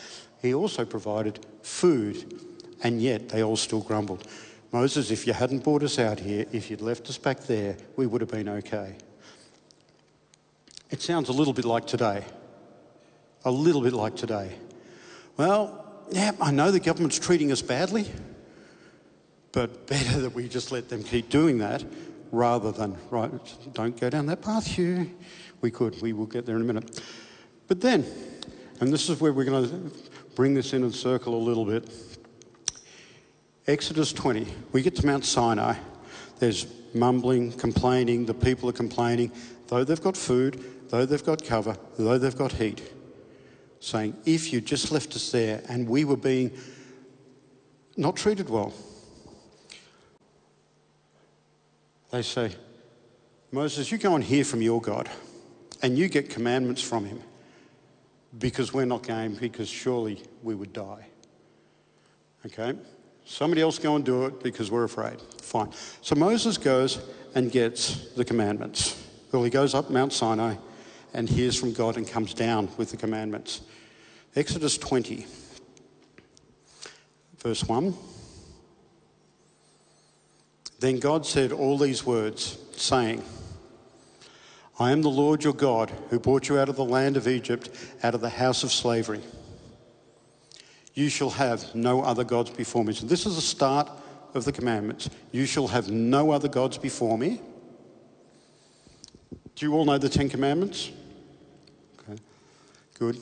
[0.43, 2.41] He also provided food,
[2.85, 4.29] and yet they all still grumbled.
[4.73, 8.07] Moses, if you hadn't brought us out here, if you'd left us back there, we
[8.07, 8.97] would have been okay.
[10.91, 12.25] It sounds a little bit like today.
[13.45, 14.53] A little bit like today.
[15.37, 18.11] Well, yeah, I know the government's treating us badly,
[19.53, 21.85] but better that we just let them keep doing that
[22.33, 23.31] rather than, right,
[23.73, 25.11] don't go down that path, Hugh.
[25.61, 27.01] We could, we will get there in a minute.
[27.67, 28.05] But then,
[28.81, 29.91] and this is where we're going to
[30.35, 31.89] bring this in and circle a little bit.
[33.71, 35.77] Exodus 20, we get to Mount Sinai.
[36.41, 39.31] There's mumbling, complaining, the people are complaining,
[39.69, 42.83] though they've got food, though they've got cover, though they've got heat
[43.79, 46.51] saying, if you just left us there and we were being
[47.97, 48.73] not treated well,
[52.11, 52.51] they say,
[53.53, 55.09] Moses, you go and hear from your God
[55.81, 57.23] and you get commandments from him
[58.37, 61.07] because we're not game, because surely we would die.
[62.45, 62.75] Okay?
[63.31, 65.21] Somebody else go and do it because we're afraid.
[65.41, 65.71] Fine.
[66.03, 66.99] So Moses goes
[67.37, 69.01] and gets the commandments.
[69.31, 70.57] Well, he goes up Mount Sinai
[71.15, 73.61] and hears from God and comes down with the commandments.
[74.35, 75.27] Exodus 20,
[77.39, 77.95] verse 1.
[80.81, 83.23] Then God said all these words, saying,
[84.81, 87.71] I am the Lord your God who brought you out of the land of Egypt,
[88.03, 89.21] out of the house of slavery.
[90.95, 92.93] You shall have no other gods before me.
[92.93, 93.91] So, this is the start
[94.35, 95.11] of the commandments.
[95.33, 97.41] You shall have no other gods before me.
[99.55, 100.91] Do you all know the Ten Commandments?
[101.99, 102.21] Okay,
[102.99, 103.19] good.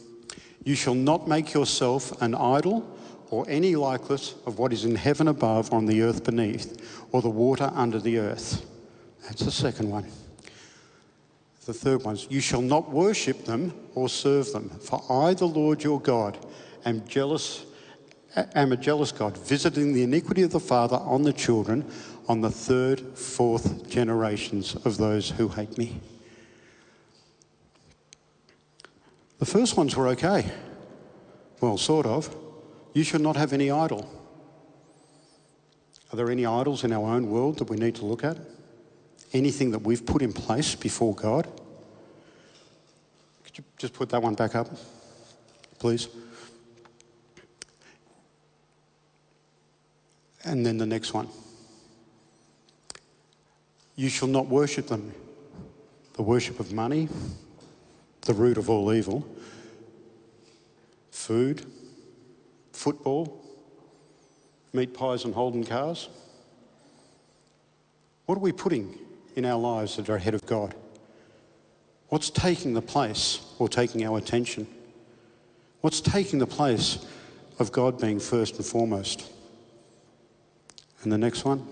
[0.65, 2.89] You shall not make yourself an idol
[3.31, 7.21] or any likeness of what is in heaven above, or on the earth beneath, or
[7.21, 8.65] the water under the earth.
[9.25, 10.07] That's the second one.
[11.67, 15.47] The third one is, You shall not worship them or serve them, for I, the
[15.47, 16.39] Lord your God,
[16.89, 17.65] am jealous.
[18.55, 21.85] Am a jealous God, visiting the iniquity of the father on the children,
[22.29, 26.01] on the third, fourth generations of those who hate me.
[29.39, 30.51] The first ones were okay.
[31.61, 32.35] Well, sort of.
[32.93, 34.09] You should not have any idol.
[36.13, 38.39] Are there any idols in our own world that we need to look at?
[39.33, 41.47] Anything that we've put in place before God?
[43.45, 44.69] Could you just put that one back up,
[45.79, 46.09] please?
[50.49, 51.29] And then the next one.
[53.97, 55.13] You shall not worship them.
[56.15, 57.09] The worship of money,
[58.23, 59.25] the root of all evil,
[61.11, 61.65] food,
[62.73, 63.45] football,
[64.73, 66.09] meat pies and Holden cars.
[68.25, 68.99] What are we putting
[69.37, 70.75] in our lives that are ahead of God?
[72.09, 74.67] What's taking the place or taking our attention?
[75.83, 77.07] What's taking the place
[77.59, 79.31] of God being first and foremost?
[81.03, 81.67] And the next one.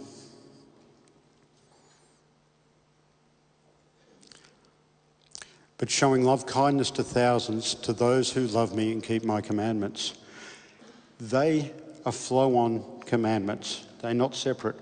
[5.79, 10.15] But showing love kindness to thousands, to those who love me and keep my commandments.
[11.21, 11.73] They
[12.05, 14.77] are flow on commandments, they're not separate.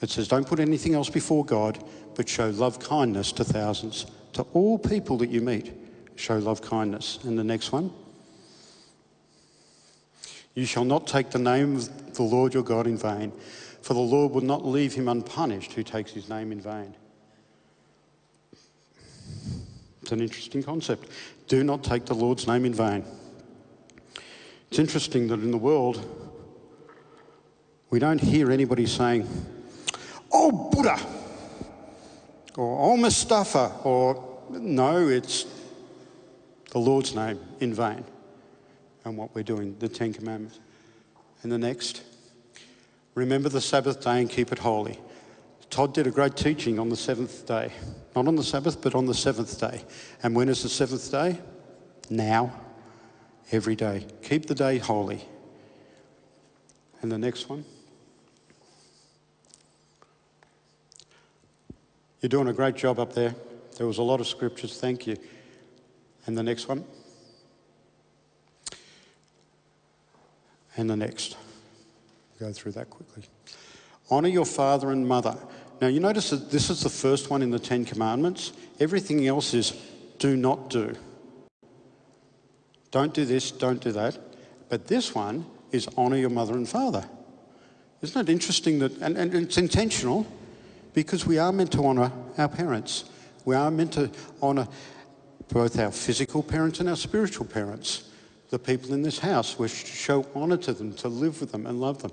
[0.00, 1.82] It says, Don't put anything else before God,
[2.14, 4.06] but show love kindness to thousands.
[4.34, 5.72] To all people that you meet,
[6.16, 7.18] show love kindness.
[7.24, 7.92] And the next one.
[10.60, 13.32] You shall not take the name of the Lord your God in vain,
[13.80, 16.94] for the Lord will not leave him unpunished who takes his name in vain.
[20.02, 21.08] It's an interesting concept.
[21.48, 23.06] Do not take the Lord's name in vain.
[24.68, 26.04] It's interesting that in the world,
[27.88, 29.26] we don't hear anybody saying,
[30.30, 30.98] Oh, Buddha,
[32.58, 35.46] or Oh, Mustafa, or no, it's
[36.70, 38.04] the Lord's name in vain
[39.04, 40.60] and what we're doing, the Ten Commandments.
[41.42, 42.02] And the next,
[43.14, 44.98] remember the Sabbath day and keep it holy.
[45.70, 47.72] Todd did a great teaching on the seventh day.
[48.16, 49.84] Not on the Sabbath, but on the seventh day.
[50.22, 51.38] And when is the seventh day?
[52.10, 52.52] Now.
[53.52, 54.06] Every day.
[54.22, 55.24] Keep the day holy.
[57.02, 57.64] And the next one.
[62.20, 63.34] You're doing a great job up there.
[63.76, 64.78] There was a lot of scriptures.
[64.78, 65.16] Thank you.
[66.26, 66.84] And the next one.
[70.76, 71.36] And the next.
[72.38, 73.24] Go through that quickly.
[74.10, 75.36] Honour your father and mother.
[75.80, 78.52] Now, you notice that this is the first one in the Ten Commandments.
[78.78, 79.72] Everything else is
[80.18, 80.94] do not do.
[82.90, 84.18] Don't do this, don't do that.
[84.68, 87.08] But this one is honour your mother and father.
[88.02, 90.26] Isn't it interesting that, and, and it's intentional
[90.94, 93.04] because we are meant to honour our parents.
[93.44, 94.10] We are meant to
[94.42, 94.68] honour
[95.48, 98.04] both our physical parents and our spiritual parents,
[98.50, 99.58] the people in this house.
[99.58, 102.12] We should show honour to them, to live with them and love them.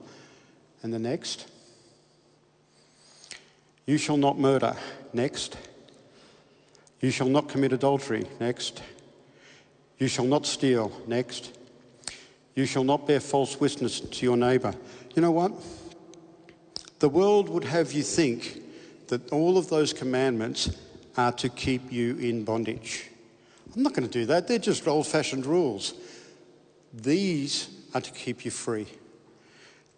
[0.84, 1.48] And the next,
[3.86, 4.76] you shall not murder.
[5.14, 5.58] Next,
[7.02, 8.26] you shall not commit adultery.
[8.40, 8.82] Next,
[9.98, 10.92] you shall not steal.
[11.08, 11.58] Next,
[12.56, 14.74] you shall not bear false witness to your neighbour.
[15.16, 15.52] You know what?
[17.00, 18.62] The world would have you think
[19.08, 20.70] that all of those commandments
[21.16, 23.10] are to keep you in bondage.
[23.76, 24.48] I'm not going to do that.
[24.48, 25.94] They're just old fashioned rules.
[26.94, 28.88] These are to keep you free.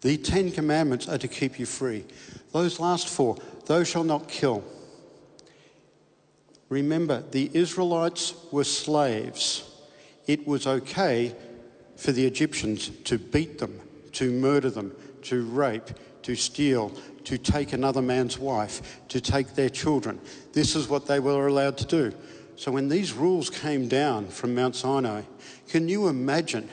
[0.00, 2.04] The Ten Commandments are to keep you free.
[2.52, 4.64] Those last four, thou shalt not kill.
[6.68, 9.68] Remember, the Israelites were slaves.
[10.26, 11.34] It was okay
[11.96, 13.78] for the Egyptians to beat them,
[14.12, 15.90] to murder them, to rape,
[16.22, 16.90] to steal,
[17.24, 20.20] to take another man's wife, to take their children.
[20.52, 22.16] This is what they were allowed to do.
[22.56, 25.22] So when these rules came down from Mount Sinai,
[25.68, 26.68] can you imagine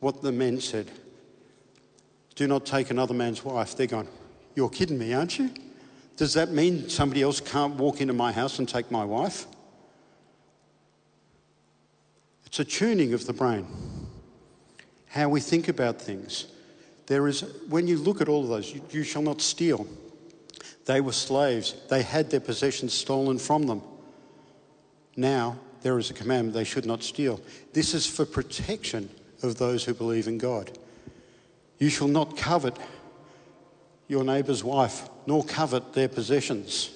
[0.00, 0.90] what the men said?
[2.34, 3.76] Do not take another man's wife.
[3.76, 4.08] They're going,
[4.54, 5.50] You're kidding me, aren't you?
[6.16, 9.46] Does that mean somebody else can't walk into my house and take my wife?
[12.46, 13.66] It's a tuning of the brain,
[15.08, 16.46] how we think about things.
[17.06, 19.86] There is, when you look at all of those, you, you shall not steal.
[20.86, 23.82] They were slaves, they had their possessions stolen from them.
[25.16, 27.40] Now, there is a commandment they should not steal.
[27.72, 29.10] This is for protection
[29.42, 30.76] of those who believe in God.
[31.78, 32.76] You shall not covet
[34.08, 36.90] your neighbour's wife, nor covet their possessions.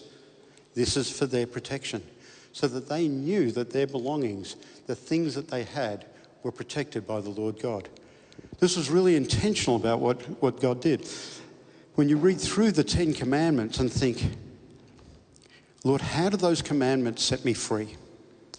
[0.75, 2.03] This is for their protection,
[2.53, 6.07] so that they knew that their belongings, the things that they had,
[6.43, 7.89] were protected by the Lord God.
[8.59, 11.09] This was really intentional about what, what God did.
[11.95, 14.25] When you read through the Ten Commandments and think,
[15.85, 17.97] Lord, how do those commandments set me free?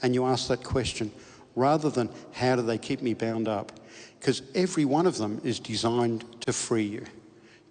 [0.01, 1.11] And you ask that question
[1.55, 3.71] rather than how do they keep me bound up?
[4.19, 7.05] Because every one of them is designed to free you,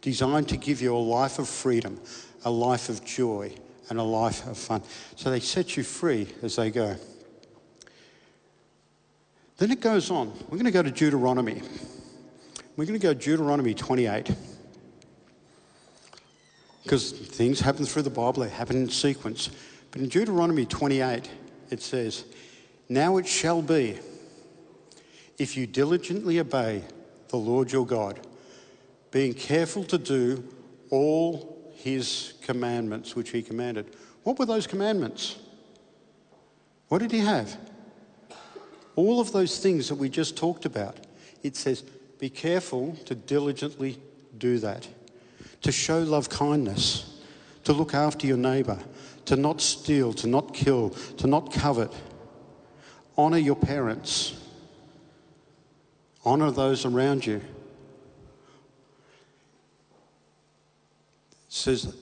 [0.00, 2.00] designed to give you a life of freedom,
[2.44, 3.54] a life of joy,
[3.88, 4.82] and a life of fun.
[5.16, 6.96] So they set you free as they go.
[9.58, 10.32] Then it goes on.
[10.48, 11.62] We're going to go to Deuteronomy.
[12.76, 14.30] We're going to go Deuteronomy 28.
[16.82, 19.50] Because things happen through the Bible, they happen in sequence.
[19.90, 21.30] But in Deuteronomy 28,
[21.70, 22.24] it says,
[22.92, 23.98] Now it shall be,
[25.38, 26.84] if you diligently obey
[27.28, 28.20] the Lord your God,
[29.10, 30.44] being careful to do
[30.90, 33.96] all his commandments which he commanded.
[34.24, 35.38] What were those commandments?
[36.88, 37.56] What did he have?
[38.94, 40.98] All of those things that we just talked about.
[41.42, 41.80] It says,
[42.20, 43.98] be careful to diligently
[44.36, 44.86] do that,
[45.62, 47.22] to show love kindness,
[47.64, 48.78] to look after your neighbour,
[49.24, 51.90] to not steal, to not kill, to not covet.
[53.16, 54.34] Honour your parents,
[56.24, 57.36] honour those around you.
[57.36, 57.42] It
[61.48, 61.94] says,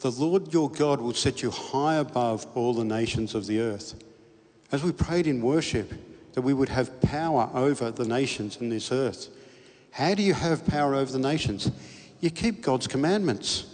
[0.00, 3.94] the Lord your God will set you high above all the nations of the earth.
[4.70, 5.92] As we prayed in worship,
[6.32, 9.28] that we would have power over the nations in this earth.
[9.90, 11.70] How do you have power over the nations?
[12.20, 13.66] You keep God's commandments.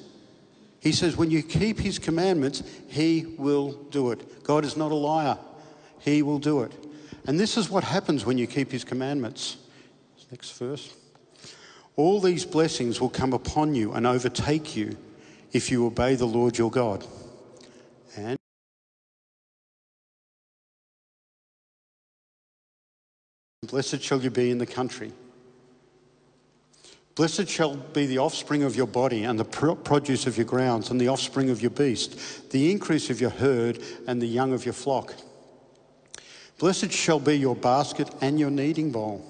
[0.80, 4.43] He says, when you keep his commandments, he will do it.
[4.43, 5.39] God is not a liar,
[6.01, 6.72] he will do it.
[7.26, 9.57] And this is what happens when you keep his commandments.
[10.30, 10.94] Next verse.
[11.96, 14.96] All these blessings will come upon you and overtake you
[15.53, 17.05] if you obey the Lord your God.
[18.16, 18.38] And
[23.66, 25.12] blessed shall you be in the country.
[27.14, 31.01] Blessed shall be the offspring of your body, and the produce of your grounds, and
[31.01, 34.72] the offspring of your beast, the increase of your herd, and the young of your
[34.72, 35.14] flock.
[36.59, 39.25] Blessed shall be your basket and your kneading bowl.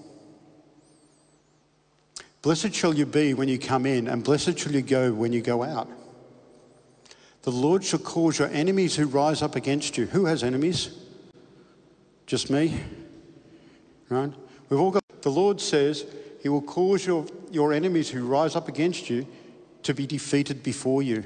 [2.41, 5.43] Blessed shall you be when you come in, and blessed shall you go when you
[5.43, 5.89] go out.
[7.43, 10.07] The Lord shall cause your enemies who rise up against you.
[10.07, 10.97] Who has enemies?
[12.27, 12.81] Just me?
[14.09, 14.33] Right?
[14.69, 16.07] We've all got, the Lord says,
[16.43, 19.27] He will cause your, your enemies who rise up against you
[19.83, 21.25] to be defeated before you.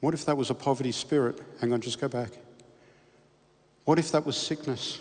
[0.00, 1.40] What if that was a poverty spirit?
[1.60, 2.30] Hang on, just go back.
[3.84, 5.00] What if that was sickness?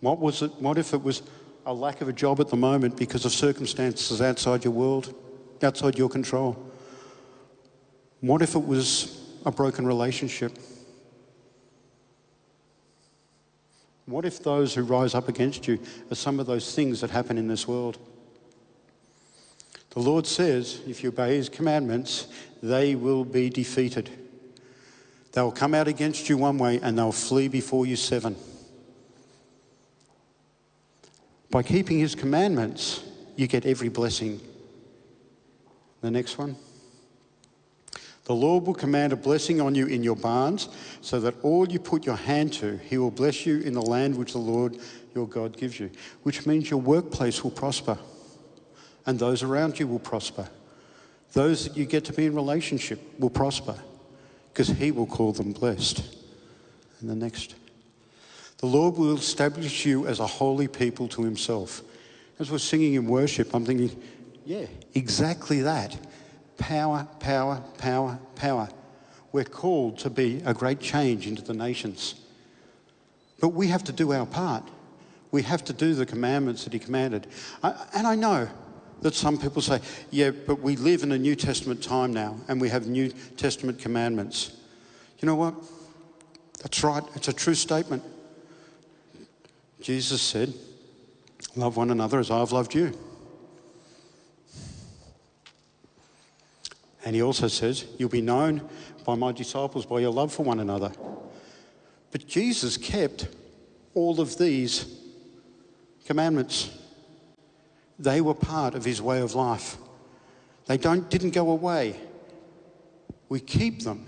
[0.00, 0.52] What was it?
[0.60, 1.22] What if it was
[1.66, 5.14] a lack of a job at the moment because of circumstances outside your world,
[5.62, 6.56] outside your control?
[8.20, 10.56] What if it was a broken relationship?
[14.06, 17.38] What if those who rise up against you are some of those things that happen
[17.38, 17.98] in this world?
[19.90, 22.26] The Lord says, if you obey his commandments,
[22.62, 24.10] they will be defeated.
[25.34, 28.36] They'll come out against you one way and they'll flee before you seven.
[31.50, 33.02] By keeping his commandments,
[33.34, 34.40] you get every blessing.
[36.02, 36.54] The next one.
[38.26, 40.68] The Lord will command a blessing on you in your barns,
[41.02, 44.16] so that all you put your hand to, he will bless you in the land
[44.16, 44.78] which the Lord
[45.14, 45.90] your God gives you,
[46.22, 47.98] which means your workplace will prosper
[49.06, 50.48] and those around you will prosper.
[51.32, 53.76] Those that you get to be in relationship will prosper
[54.54, 56.00] because he will call them blessed.
[57.00, 57.56] And the next.
[58.58, 61.82] The Lord will establish you as a holy people to himself.
[62.38, 64.00] As we're singing in worship, I'm thinking,
[64.46, 65.98] yeah, exactly that.
[66.56, 68.68] Power, power, power, power.
[69.32, 72.14] We're called to be a great change into the nations.
[73.40, 74.62] But we have to do our part.
[75.32, 77.26] We have to do the commandments that he commanded.
[77.60, 78.48] and I know
[79.02, 79.80] that some people say,
[80.10, 83.78] yeah, but we live in a New Testament time now and we have New Testament
[83.78, 84.56] commandments.
[85.20, 85.54] You know what?
[86.62, 87.02] That's right.
[87.14, 88.02] It's a true statement.
[89.80, 90.52] Jesus said,
[91.56, 92.92] Love one another as I've loved you.
[97.04, 98.66] And he also says, You'll be known
[99.04, 100.90] by my disciples by your love for one another.
[102.10, 103.28] But Jesus kept
[103.92, 105.00] all of these
[106.06, 106.70] commandments.
[107.98, 109.76] They were part of his way of life.
[110.66, 112.00] They don't, didn't go away.
[113.28, 114.06] We keep them,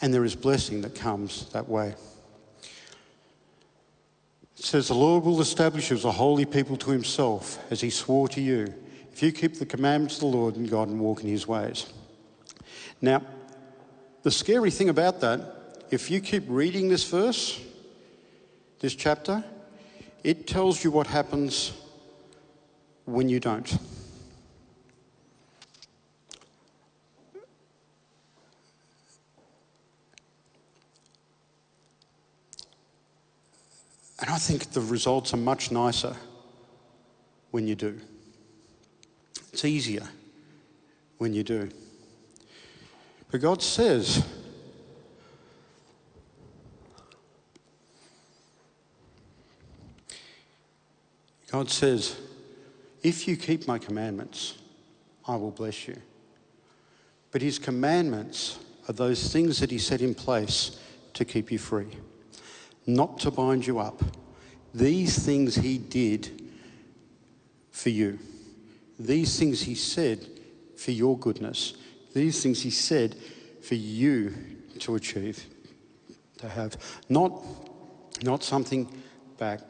[0.00, 1.94] and there is blessing that comes that way.
[4.56, 7.90] It says, The Lord will establish you as a holy people to himself, as he
[7.90, 8.72] swore to you
[9.14, 11.86] if you keep the commandments of the Lord and God and walk in his ways.
[13.00, 13.22] Now,
[14.24, 17.60] the scary thing about that, if you keep reading this verse,
[18.80, 19.44] this chapter,
[20.24, 21.72] it tells you what happens
[23.04, 23.78] when you don't.
[34.20, 36.16] And I think the results are much nicer
[37.50, 38.00] when you do.
[39.52, 40.08] It's easier
[41.18, 41.68] when you do.
[43.30, 44.24] But God says,
[51.50, 52.16] God says,
[53.04, 54.54] if you keep my commandments,
[55.28, 55.96] I will bless you.
[57.30, 60.80] But his commandments are those things that he set in place
[61.12, 61.88] to keep you free,
[62.86, 64.02] not to bind you up.
[64.72, 66.50] These things he did
[67.70, 68.18] for you.
[68.98, 70.26] These things he said
[70.76, 71.74] for your goodness.
[72.14, 73.16] These things he said
[73.62, 74.34] for you
[74.80, 75.44] to achieve,
[76.38, 76.76] to have.
[77.08, 77.42] Not,
[78.22, 78.88] not something
[79.38, 79.60] back.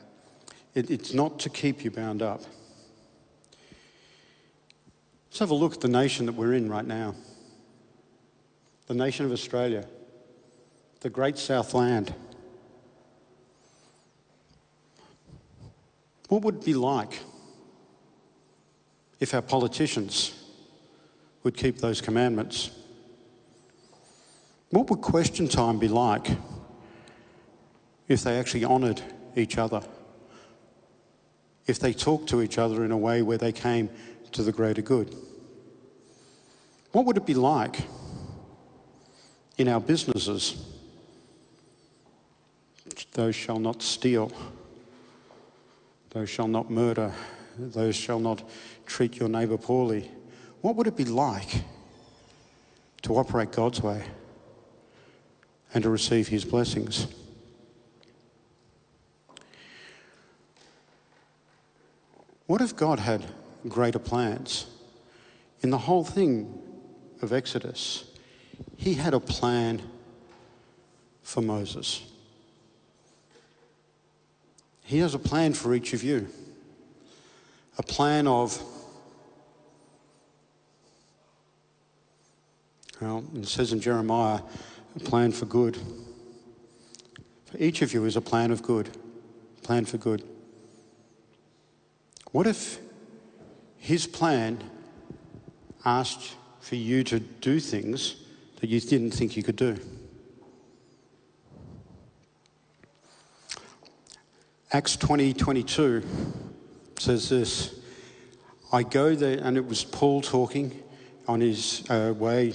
[0.74, 2.42] It, it's not to keep you bound up.
[5.34, 7.16] Let's have a look at the nation that we're in right now.
[8.86, 9.84] The nation of Australia,
[11.00, 12.14] the great Southland.
[16.28, 17.18] What would it be like
[19.18, 20.40] if our politicians
[21.42, 22.70] would keep those commandments?
[24.70, 26.28] What would question time be like
[28.06, 29.02] if they actually honoured
[29.34, 29.82] each other?
[31.66, 33.90] If they talked to each other in a way where they came
[34.34, 35.14] to the greater good?
[36.92, 37.80] What would it be like
[39.56, 40.62] in our businesses?
[43.12, 44.30] Those shall not steal.
[46.10, 47.12] Those shall not murder.
[47.58, 48.42] Those shall not
[48.86, 50.10] treat your neighbour poorly.
[50.60, 51.62] What would it be like
[53.02, 54.04] to operate God's way
[55.72, 57.06] and to receive his blessings?
[62.46, 63.24] What if God had
[63.68, 64.66] greater plans?
[65.62, 66.60] In the whole thing
[67.22, 68.04] of Exodus,
[68.76, 69.82] he had a plan
[71.22, 72.02] for Moses.
[74.82, 76.28] He has a plan for each of you.
[77.78, 78.62] A plan of,
[83.00, 84.40] well, it says in Jeremiah,
[84.94, 85.78] a plan for good.
[87.46, 88.90] For each of you is a plan of good.
[89.62, 90.22] Plan for good.
[92.30, 92.78] What if
[93.84, 94.64] his plan
[95.84, 98.16] asked for you to do things
[98.60, 99.76] that you didn't think you could do?
[104.72, 106.02] Acts 20 22
[106.98, 107.78] says this
[108.72, 110.82] I go there, and it was Paul talking
[111.28, 112.54] on his uh, way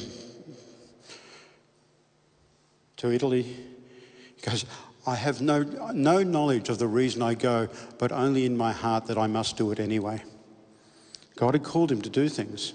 [2.97, 3.43] to Italy.
[3.43, 4.65] He goes,
[5.05, 5.61] I have no,
[5.93, 7.67] no knowledge of the reason I go,
[7.99, 10.23] but only in my heart that I must do it anyway.
[11.35, 12.73] God had called him to do things.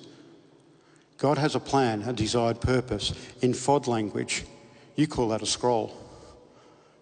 [1.18, 3.12] God has a plan, a desired purpose.
[3.40, 4.44] In FOD language,
[4.96, 5.96] you call that a scroll,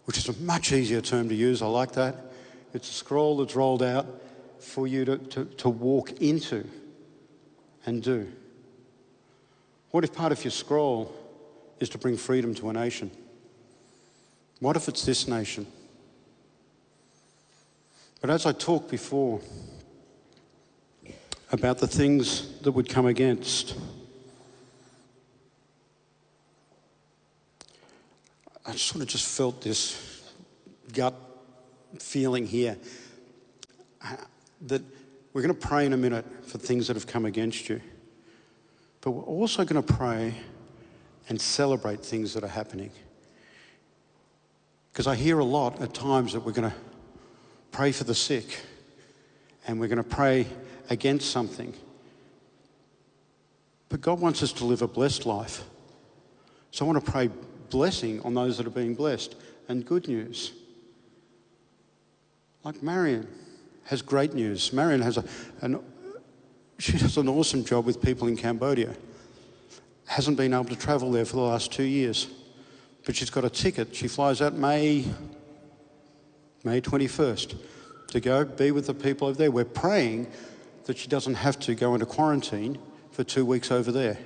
[0.05, 1.63] which is a much easier term to use.
[1.63, 2.17] I like that.
[2.75, 4.07] It's a scroll that's rolled out
[4.59, 6.67] for you to, to, to walk into
[7.85, 8.31] and do.
[9.91, 11.15] What if part of your scroll
[11.81, 13.11] is to bring freedom to a nation?
[14.61, 15.67] What if it's this nation?
[18.21, 19.41] But as I talked before
[21.53, 23.77] about the things that would come against,
[28.65, 30.23] I sort of just felt this
[30.95, 31.15] gut
[31.99, 32.79] feeling here
[34.03, 34.17] uh,
[34.63, 34.81] that
[35.33, 37.83] we're going to pray in a minute for things that have come against you.
[39.03, 40.35] But we're also going to pray
[41.29, 42.91] and celebrate things that are happening.
[44.93, 46.77] Because I hear a lot at times that we're going to
[47.73, 48.61] pray for the sick
[49.67, 50.47] and we're going to pray
[50.91, 51.75] against something.
[53.89, 55.65] But God wants us to live a blessed life.
[56.71, 57.31] So I want to pray
[57.69, 59.35] blessing on those that are being blessed
[59.69, 60.53] and good news.
[62.65, 63.27] Like Marion
[63.85, 64.73] has great news.
[64.73, 65.25] Marion has a,
[65.61, 65.83] an,
[66.79, 68.95] she does an awesome job with people in Cambodia.
[70.07, 72.29] Hasn't been able to travel there for the last two years,
[73.05, 73.95] but she's got a ticket.
[73.95, 75.05] She flies out May,
[76.65, 77.57] May 21st
[78.09, 79.51] to go be with the people over there.
[79.51, 80.29] We're praying
[80.85, 82.79] that she doesn't have to go into quarantine
[83.11, 84.19] for two weeks over there.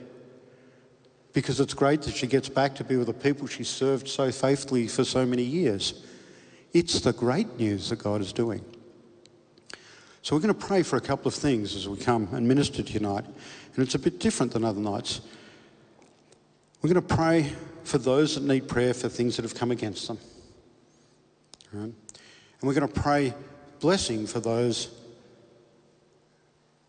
[1.33, 4.33] Because it's great that she gets back to be with the people she served so
[4.33, 6.03] faithfully for so many years.
[6.73, 8.65] It's the great news that God is doing.
[10.23, 12.83] So we're going to pray for a couple of things as we come and minister
[12.83, 13.25] tonight.
[13.25, 15.21] And it's a bit different than other nights.
[16.83, 17.53] We're going to pray
[17.85, 20.19] for those that need prayer for things that have come against them.
[21.73, 21.85] Right?
[21.85, 23.35] And we're going to pray
[23.81, 24.89] blessing for those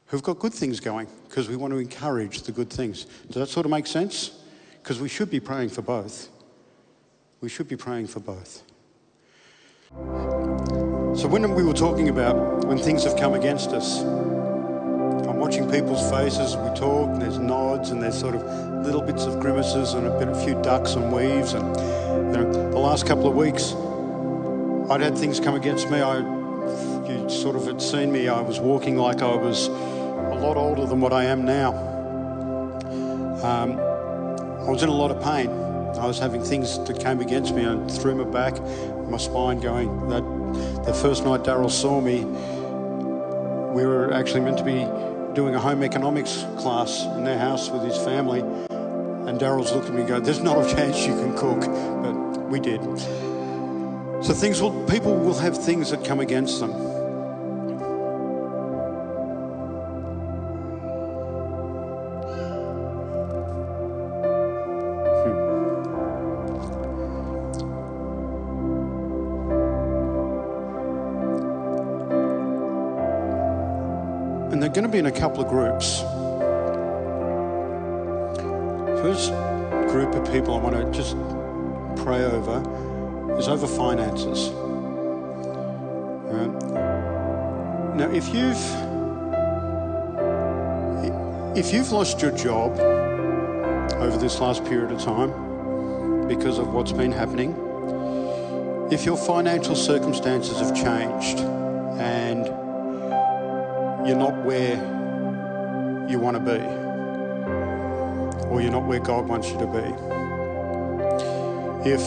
[0.08, 3.06] who've got good things going because we want to encourage the good things.
[3.28, 4.32] Does that sort of make sense?
[4.82, 6.30] Because we should be praying for both.
[7.42, 8.64] We should be praying for both.
[11.18, 16.10] So, when we were talking about when things have come against us, I'm watching people's
[16.10, 16.56] faces.
[16.56, 20.20] We talk, and there's nods, and there's sort of little bits of grimaces, and a
[20.20, 21.54] bit, a few ducks and weaves.
[21.54, 21.66] And
[22.34, 23.74] you know, the last couple of weeks,
[24.92, 26.02] I'd had things come against me.
[26.02, 26.20] I,
[27.08, 28.28] you sort of had seen me.
[28.28, 29.70] I was walking like I was
[30.40, 31.74] lot older than what I am now.
[33.44, 33.80] Um,
[34.68, 35.50] I was in a lot of pain.
[35.98, 38.60] I was having things that came against me and threw my back,
[39.10, 40.10] my spine going.
[40.10, 40.24] That
[40.86, 42.24] the first night Daryl saw me,
[43.74, 44.86] we were actually meant to be
[45.34, 48.40] doing a home economics class in their house with his family.
[48.40, 51.62] And Daryl's looked at me and go, There's not a chance you can cook.
[51.62, 52.14] But
[52.50, 52.82] we did.
[54.24, 56.87] So things will, people will have things that come against them.
[74.98, 76.02] In a couple of groups.
[79.02, 79.32] First
[79.92, 81.16] group of people I want to just
[82.04, 84.52] pray over is over finances.
[87.96, 88.58] Now, if you've
[91.58, 92.80] if you've lost your job
[94.00, 97.56] over this last period of time because of what's been happening,
[98.92, 101.40] if your financial circumstances have changed
[102.00, 102.57] and
[104.08, 104.78] you're not where
[106.08, 106.64] you want to be,
[108.48, 109.84] or you're not where God wants you to be.
[111.90, 112.02] If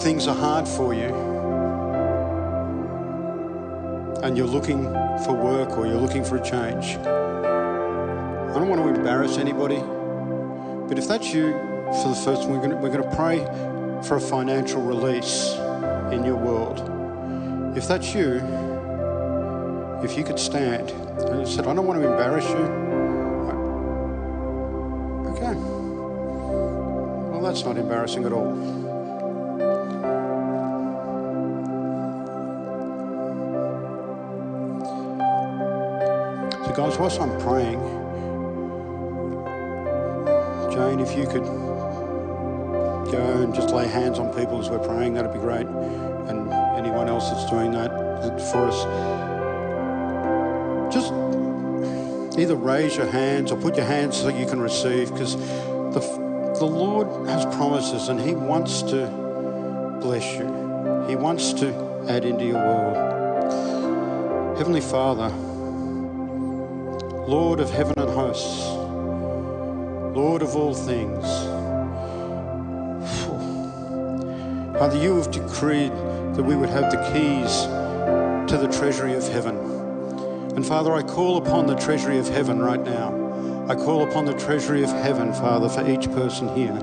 [0.00, 1.12] things are hard for you
[4.22, 4.84] and you're looking
[5.24, 9.82] for work or you're looking for a change, I don't want to embarrass anybody,
[10.88, 11.50] but if that's you,
[12.02, 13.44] for the first one, we're going to, we're going to pray
[14.06, 15.54] for a financial release
[16.12, 16.78] in your world.
[17.76, 18.40] If that's you,
[20.04, 20.92] if you could stand
[21.28, 22.56] and he said, I don't want to embarrass you.
[25.30, 25.54] Okay.
[27.30, 28.54] Well, that's not embarrassing at all.
[36.64, 37.80] So, guys, whilst I'm praying,
[40.72, 41.44] Jane, if you could
[43.10, 45.66] go and just lay hands on people as we're praying, that'd be great.
[45.66, 47.90] And anyone else that's doing that
[48.52, 49.29] for us
[52.40, 56.00] either raise your hands or put your hands so that you can receive because the,
[56.58, 59.06] the Lord has promises and He wants to
[60.00, 60.46] bless you.
[61.06, 62.96] He wants to add into your world.
[64.56, 65.28] Heavenly Father,
[67.28, 68.66] Lord of heaven and hosts,
[70.16, 71.26] Lord of all things,
[74.78, 77.66] Father, you have decreed that we would have the keys
[78.50, 79.69] to the treasury of heaven.
[80.60, 83.16] And Father, I call upon the treasury of heaven right now.
[83.70, 86.78] I call upon the treasury of heaven, Father, for each person here.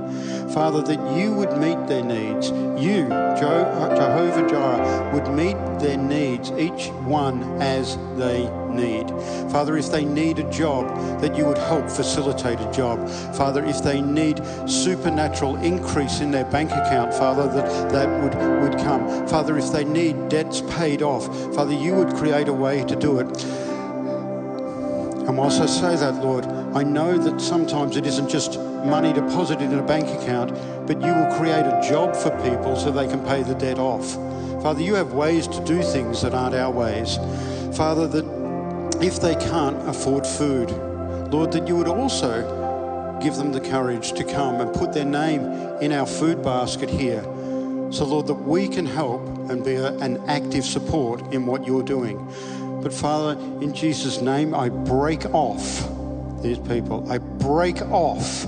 [0.49, 2.49] Father, that you would meet their needs.
[2.81, 3.07] You,
[3.37, 9.09] Jehovah Jireh, would meet their needs, each one as they need.
[9.51, 10.87] Father, if they need a job,
[11.21, 13.07] that you would help facilitate a job.
[13.35, 18.79] Father, if they need supernatural increase in their bank account, Father, that that would, would
[18.79, 19.27] come.
[19.27, 23.19] Father, if they need debts paid off, Father, you would create a way to do
[23.19, 23.45] it.
[25.27, 29.65] And whilst I say that, Lord, I know that sometimes it isn't just money deposited
[29.65, 30.53] in a bank account,
[30.87, 34.13] but you will create a job for people so they can pay the debt off.
[34.63, 37.17] Father, you have ways to do things that aren't our ways.
[37.75, 38.25] Father, that
[39.01, 40.71] if they can't afford food,
[41.29, 45.41] Lord, that you would also give them the courage to come and put their name
[45.81, 47.21] in our food basket here.
[47.91, 51.83] So, Lord, that we can help and be a, an active support in what you're
[51.83, 52.17] doing.
[52.87, 55.89] But Father, in Jesus' name, I break off
[56.41, 57.05] these people.
[57.11, 58.47] I break off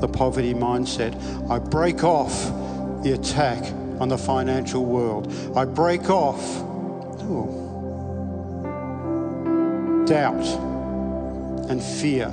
[0.00, 1.14] the poverty mindset.
[1.48, 2.32] I break off
[3.04, 3.62] the attack
[4.00, 5.32] on the financial world.
[5.56, 6.42] I break off
[7.30, 7.62] ooh,
[10.04, 10.44] doubt
[11.70, 12.26] and fear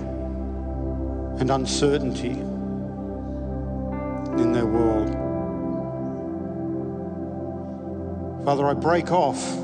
[1.40, 2.32] and uncertainty
[4.42, 5.10] in their world.
[8.44, 9.63] Father, I break off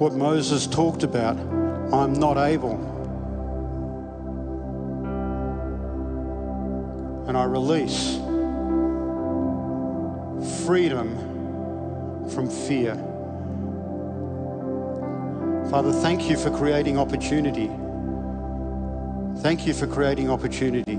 [0.00, 1.36] what Moses talked about.
[1.92, 2.72] I'm not able.
[7.28, 8.16] And I release
[10.64, 11.18] freedom
[12.30, 12.94] from fear.
[15.70, 17.70] Father, thank you for creating opportunity.
[19.42, 20.96] Thank you for creating opportunity.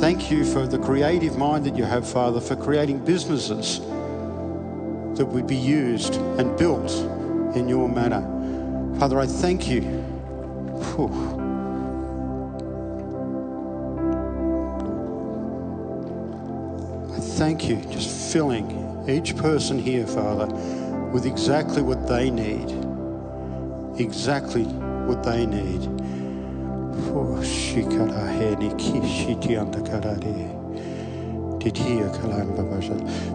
[0.00, 3.80] Thank you for the creative mind that you have, Father, for creating businesses
[5.18, 6.90] that would be used and built
[7.54, 8.22] in your manner.
[8.98, 9.82] Father, I thank you.
[9.82, 11.08] Whew.
[17.14, 20.46] I thank you just filling each person here, Father,
[21.12, 22.70] with exactly what they need.
[24.00, 25.82] Exactly what they need.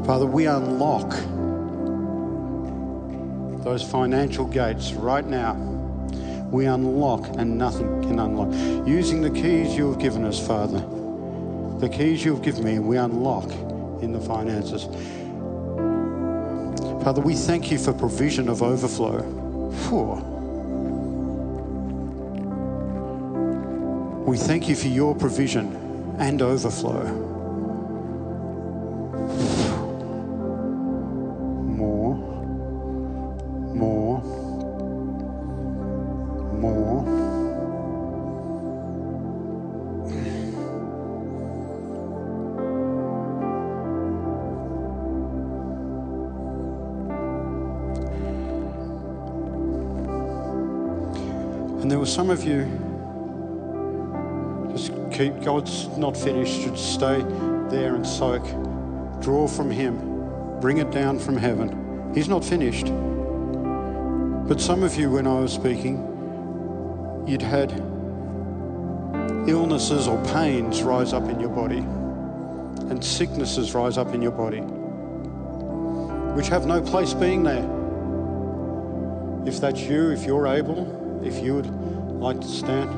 [0.06, 1.14] Father, we unlock
[3.68, 5.54] those financial gates right now.
[6.50, 8.54] We unlock and nothing can unlock.
[8.88, 10.80] Using the keys you have given us, Father,
[11.80, 13.52] the keys you have given me, we unlock
[14.02, 14.86] in the finances.
[17.04, 19.22] Father, we thank you for provision of overflow.
[19.90, 20.16] Whew.
[24.26, 27.37] We thank you for your provision and overflow.
[52.38, 52.88] Of you
[54.72, 56.62] just keep, God's not finished.
[56.62, 57.22] Just stay
[57.70, 58.44] there and soak.
[59.22, 60.60] Draw from Him.
[60.60, 62.12] Bring it down from heaven.
[62.14, 62.86] He's not finished.
[64.48, 65.98] But some of you, when I was speaking,
[67.28, 67.72] you'd had
[69.50, 74.62] illnesses or pains rise up in your body, and sicknesses rise up in your body,
[76.36, 77.68] which have no place being there.
[79.48, 82.90] If that's you, if you're able, if you would like to stand.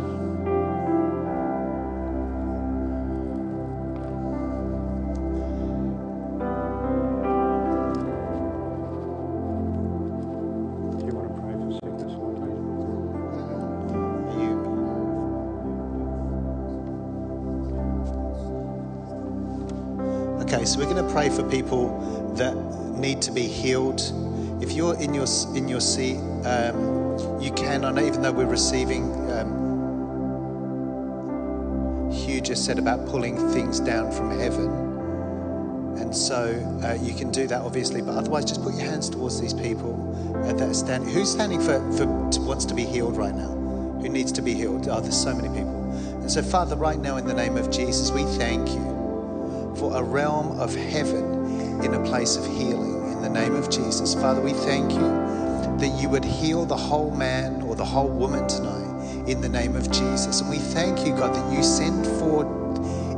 [20.42, 22.56] Okay, so we're going to pray for people that
[22.98, 24.02] need to be healed.
[24.62, 27.09] If you're in your in your seat, um,
[27.42, 27.86] you can.
[27.86, 29.04] I know, even though we're receiving.
[29.32, 29.70] Um,
[32.12, 34.68] Hugh just said about pulling things down from heaven,
[36.00, 36.54] and so
[36.84, 38.02] uh, you can do that, obviously.
[38.02, 39.94] But otherwise, just put your hands towards these people
[40.44, 41.10] uh, that are standing.
[41.14, 42.06] Who's standing for for
[42.42, 43.50] wants to be healed right now?
[44.02, 44.88] Who needs to be healed?
[44.88, 45.80] Oh, there's so many people.
[46.22, 50.04] And so, Father, right now, in the name of Jesus, we thank you for a
[50.04, 54.14] realm of heaven in a place of healing in the name of Jesus.
[54.14, 55.39] Father, we thank you
[55.80, 59.76] that you would heal the whole man or the whole woman tonight in the name
[59.76, 60.42] of Jesus.
[60.42, 62.48] And we thank you, God, that you sent forth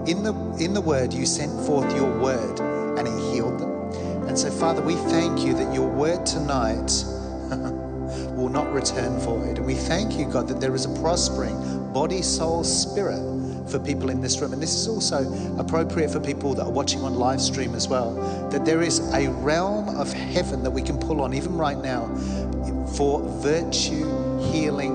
[0.07, 2.59] in the in the word, you sent forth your word
[2.97, 3.71] and it healed them.
[4.27, 6.91] And so, Father, we thank you that your word tonight
[8.35, 9.57] will not return void.
[9.57, 13.21] And we thank you, God, that there is a prospering body, soul, spirit
[13.69, 14.53] for people in this room.
[14.53, 18.13] And this is also appropriate for people that are watching on live stream as well.
[18.49, 22.07] That there is a realm of heaven that we can pull on, even right now,
[23.01, 24.05] for virtue,
[24.51, 24.93] healing,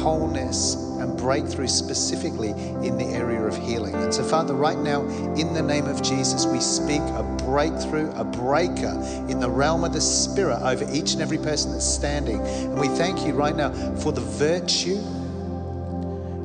[0.00, 3.94] wholeness, and breakthrough specifically in the area of healing.
[3.94, 5.02] And so, Father, right now,
[5.34, 8.98] in the name of Jesus, we speak a breakthrough, a breaker
[9.28, 12.40] in the realm of the Spirit over each and every person that's standing.
[12.40, 14.96] And we thank you right now for the virtue,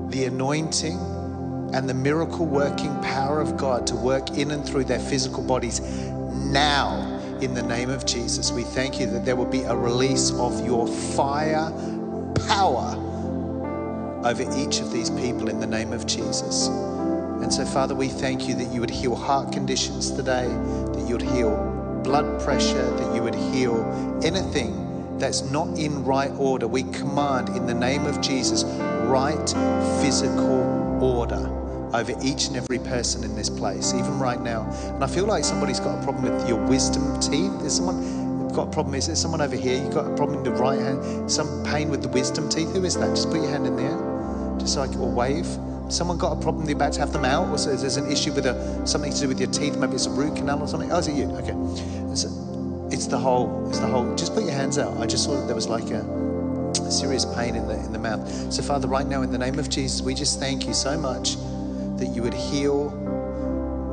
[0.09, 0.97] the anointing,
[1.73, 5.79] and the miracle working power of God to work in and through their physical bodies
[5.79, 7.06] now
[7.41, 8.51] in the name of Jesus.
[8.51, 11.71] We thank you that there will be a release of your fire
[12.47, 12.95] power
[14.25, 16.67] over each of these people in the name of Jesus.
[16.67, 21.13] And so, Father, we thank you that you would heal heart conditions today, that you
[21.13, 26.67] would heal blood pressure, that you would heal anything that's not in right order.
[26.67, 28.63] We command in the name of Jesus
[29.05, 29.49] right
[30.01, 34.69] physical order over each and every person in this place, even right now.
[34.93, 37.61] And I feel like somebody's got a problem with your wisdom teeth.
[37.61, 38.95] Is someone got a problem?
[38.95, 39.81] Is there someone over here?
[39.81, 41.31] You've got a problem in the right hand?
[41.31, 42.73] Some pain with the wisdom teeth?
[42.73, 43.09] Who is that?
[43.09, 45.47] Just put your hand in there, just like or wave.
[45.89, 46.65] Someone got a problem?
[46.65, 49.19] They're about to have them out, or so there's an issue with a, something to
[49.21, 49.77] do with your teeth.
[49.77, 50.91] Maybe it's a root canal or something.
[50.91, 51.25] Oh, is it you?
[51.37, 51.53] Okay.
[52.11, 52.25] It's,
[52.91, 53.69] it's the whole.
[53.69, 54.13] It's the whole.
[54.15, 54.97] Just put your hands out.
[54.97, 56.03] I just saw that there was like a
[56.91, 58.29] serious pain in the in the mouth.
[58.51, 61.35] So Father, right now in the name of Jesus, we just thank you so much
[61.97, 62.89] that you would heal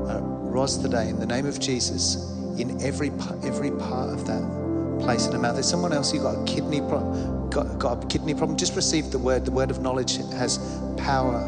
[0.09, 3.11] uh, Roz today in the name of Jesus in every
[3.43, 4.43] every part of that
[5.01, 5.55] place in the mouth.
[5.55, 8.57] There's someone else who got a kidney problem, got, got a kidney problem.
[8.57, 9.45] Just receive the word.
[9.45, 10.59] The word of knowledge has
[10.97, 11.41] power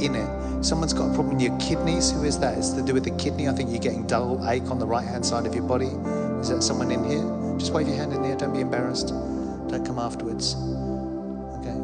[0.00, 0.64] in it.
[0.64, 2.10] Someone's got a problem in your kidneys.
[2.10, 2.56] Who is that?
[2.56, 3.48] It's to do with the kidney.
[3.48, 5.90] I think you're getting dull ache on the right hand side of your body.
[6.40, 7.56] Is that someone in here?
[7.58, 8.36] Just wave your hand in there.
[8.36, 9.08] Don't be embarrassed.
[9.08, 10.54] Don't come afterwards.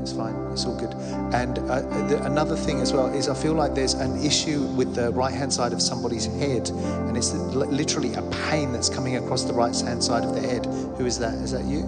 [0.03, 0.35] It's fine.
[0.53, 0.93] It's all good.
[1.33, 4.95] And uh, the, another thing as well is I feel like there's an issue with
[4.95, 9.45] the right hand side of somebody's head, and it's literally a pain that's coming across
[9.45, 10.67] the right hand side of the head.
[10.99, 11.35] Who is that?
[11.35, 11.85] Is that you?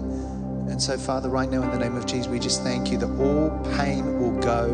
[0.69, 3.09] And so, Father, right now in the name of Jesus, we just thank you that
[3.19, 4.73] all pain will go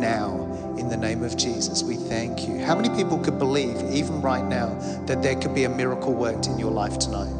[0.00, 1.82] now in the name of Jesus.
[1.82, 2.58] We thank you.
[2.58, 4.68] How many people could believe, even right now,
[5.06, 7.32] that there could be a miracle worked in your life tonight?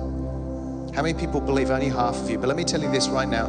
[0.95, 2.39] How many people believe only half of you?
[2.39, 3.49] But let me tell you this right now.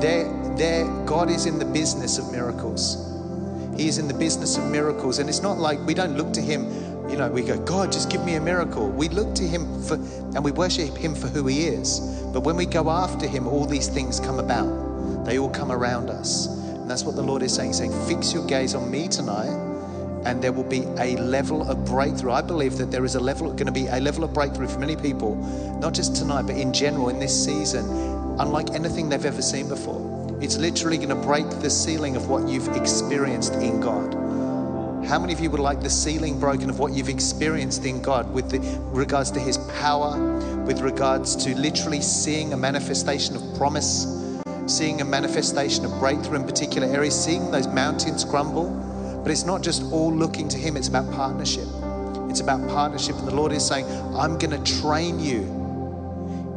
[0.00, 0.24] There,
[0.56, 3.12] there, God is in the business of miracles.
[3.76, 5.18] He is in the business of miracles.
[5.18, 6.64] And it's not like we don't look to Him,
[7.10, 8.90] you know, we go, God, just give me a miracle.
[8.90, 12.00] We look to Him for, and we worship Him for who He is.
[12.32, 15.24] But when we go after Him, all these things come about.
[15.24, 16.46] They all come around us.
[16.46, 17.70] And that's what the Lord is saying.
[17.70, 19.54] He's saying, fix your gaze on me tonight,
[20.24, 22.32] and there will be a level of breakthrough.
[22.32, 24.80] I believe that there is a level, going to be a level of breakthrough for
[24.80, 25.36] many people,
[25.80, 27.88] not just tonight, but in general in this season,
[28.40, 30.15] unlike anything they've ever seen before.
[30.38, 34.12] It's literally going to break the ceiling of what you've experienced in God.
[35.06, 38.30] How many of you would like the ceiling broken of what you've experienced in God
[38.34, 38.58] with the,
[38.90, 40.18] regards to His power,
[40.66, 46.44] with regards to literally seeing a manifestation of promise, seeing a manifestation of breakthrough in
[46.44, 48.68] particular areas, seeing those mountains crumble?
[49.22, 51.66] But it's not just all looking to Him, it's about partnership.
[52.28, 53.16] It's about partnership.
[53.16, 55.44] And the Lord is saying, I'm going to train you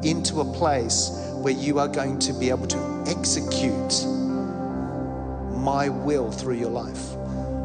[0.04, 4.05] into a place where you are going to be able to execute
[5.57, 7.16] my will through your life.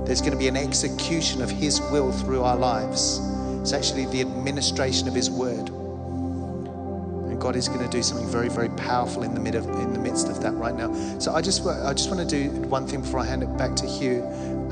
[0.06, 3.20] There's going to be an execution of His will through our lives.
[3.60, 5.68] It's actually the administration of His word.
[5.68, 9.92] And God is going to do something very, very powerful in the, mid of, in
[9.92, 10.92] the midst of that right now.
[11.18, 13.76] So I just, I just want to do one thing before I hand it back
[13.76, 14.22] to Hugh.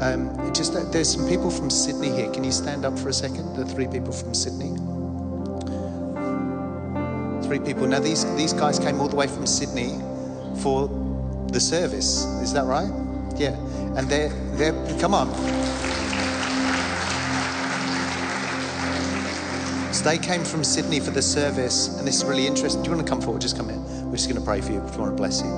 [0.00, 2.30] Um, just there's some people from Sydney here.
[2.30, 3.56] Can you stand up for a second?
[3.56, 4.76] The three people from Sydney
[7.52, 7.86] three people.
[7.86, 10.00] Now, these, these guys came all the way from Sydney
[10.62, 10.88] for
[11.48, 12.24] the service.
[12.40, 12.90] Is that right?
[13.36, 13.56] Yeah.
[13.96, 15.28] And they're, they're come on.
[19.92, 22.82] So they came from Sydney for the service, and this is really interesting.
[22.82, 23.42] Do you want to come forward?
[23.42, 23.78] Just come here.
[23.78, 25.48] We're just going to pray for you if you want to bless you.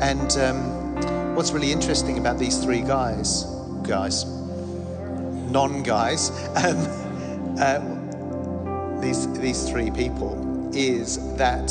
[0.00, 3.44] And um, what's really interesting about these three guys,
[3.82, 11.70] guys, non guys, um, uh, these, these three people, is that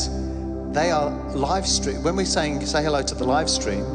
[0.74, 2.02] they are live stream.
[2.02, 3.86] When we're saying say hello to the live stream,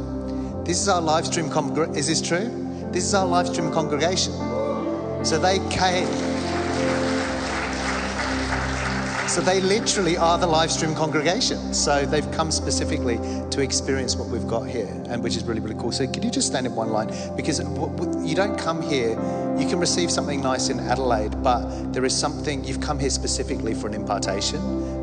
[0.64, 1.46] this is our live stream.
[1.94, 2.48] Is this true?
[2.92, 4.32] This is our live stream congregation.
[5.24, 6.37] So they came.
[9.38, 11.72] So they literally are the live stream congregation.
[11.72, 13.18] So they've come specifically
[13.50, 15.92] to experience what we've got here, and which is really, really cool.
[15.92, 17.06] So could you just stand in one line?
[17.36, 19.10] Because you don't come here,
[19.56, 23.74] you can receive something nice in Adelaide, but there is something, you've come here specifically
[23.74, 24.60] for an impartation,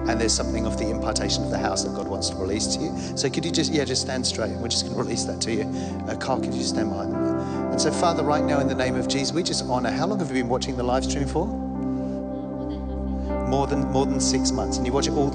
[0.10, 2.82] and there's something of the impartation of the house that God wants to release to
[2.82, 3.18] you.
[3.18, 5.40] So could you just, yeah, just stand straight, and we're just going to release that
[5.44, 5.64] to you.
[6.10, 7.24] Uh, Carl, could you just stand behind them?
[7.72, 9.92] And so, Father, right now in the name of Jesus, we just honor.
[9.92, 11.48] How long have you been watching the live stream for?
[13.56, 15.32] More than more than six months, and you watch it all.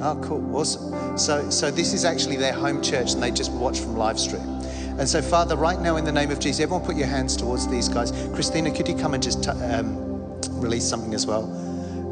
[0.00, 1.18] Oh, cool, awesome.
[1.18, 4.48] So, so this is actually their home church, and they just watch from live stream.
[4.96, 7.66] And so, Father, right now in the name of Jesus, everyone put your hands towards
[7.66, 8.12] these guys.
[8.32, 9.96] Christina, could you come and just t- um,
[10.60, 11.52] release something as well?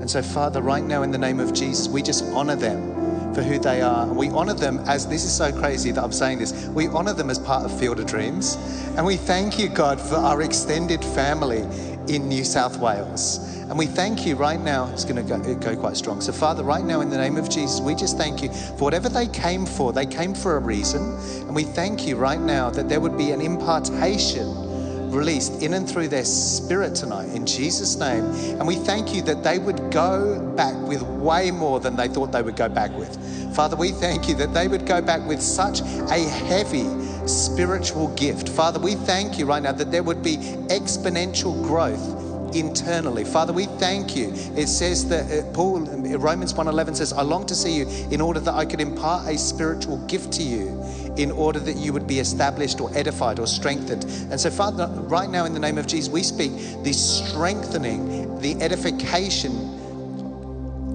[0.00, 3.06] And so, Father, right now in the name of Jesus, we just honor them
[3.36, 4.06] for who they are.
[4.06, 6.66] We honor them as this is so crazy that I'm saying this.
[6.68, 8.56] We honor them as part of Field of Dreams.
[8.96, 11.66] And we thank you, God, for our extended family
[12.08, 13.56] in New South Wales.
[13.68, 14.88] And we thank you right now.
[14.92, 16.20] It's going to go, go, quite strong.
[16.20, 19.08] So, Father, right now, in the name of Jesus, we just thank you for whatever
[19.08, 19.92] they came for.
[19.92, 21.02] They came for a reason.
[21.46, 24.66] And we thank you right now that there would be an impartation
[25.10, 28.24] released in and through their spirit tonight in Jesus' name.
[28.58, 32.32] And we thank you that they would go back with way more than they thought
[32.32, 33.16] they would go back with.
[33.54, 36.86] Father, we thank you that they would go back with such a heavy
[37.26, 38.48] spiritual gift.
[38.48, 40.36] Father, we thank you right now that there would be
[40.68, 43.24] exponential growth internally.
[43.24, 44.32] Father, we thank you.
[44.56, 48.40] It says that uh, Paul Romans 1:11 says, "I long to see you in order
[48.40, 50.82] that I could impart a spiritual gift to you,
[51.16, 55.28] in order that you would be established or edified or strengthened." And so, Father, right
[55.28, 56.52] now in the name of Jesus, we speak
[56.82, 59.74] the strengthening, the edification.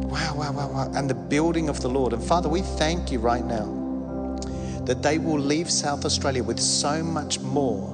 [0.09, 2.13] Wow, wow, wow, wow, and the building of the Lord.
[2.13, 3.80] And Father, we thank you right now
[4.85, 7.87] that they will leave South Australia with so much more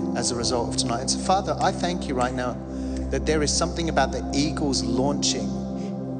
[0.00, 0.16] hmm.
[0.16, 1.00] as a result of tonight.
[1.00, 2.56] And so, Father, I thank you right now
[3.10, 5.48] that there is something about the Eagles launching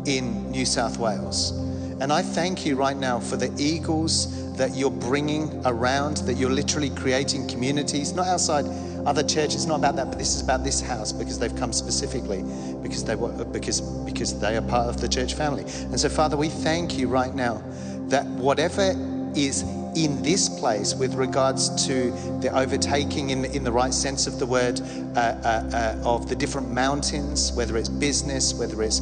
[0.07, 1.53] in New South Wales.
[2.01, 6.51] And I thank you right now for the Eagles that you're bringing around, that you're
[6.51, 8.67] literally creating communities, not outside
[9.07, 9.43] other church.
[9.43, 12.43] churches, not about that, but this is about this house because they've come specifically
[12.83, 15.63] because they were, because because they are part of the church family.
[15.63, 17.63] And so, Father, we thank you right now
[18.09, 18.95] that whatever
[19.35, 19.63] is
[19.95, 24.47] in this place with regards to the overtaking in, in the right sense of the
[24.47, 29.01] word uh, uh, uh, of the different mountains, whether it's business, whether it's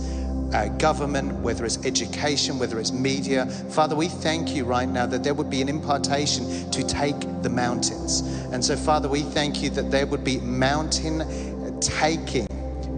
[0.52, 3.46] uh, government, whether it's education, whether it's media.
[3.46, 7.48] Father, we thank you right now that there would be an impartation to take the
[7.48, 8.20] mountains.
[8.52, 12.46] And so, Father, we thank you that there would be mountain taking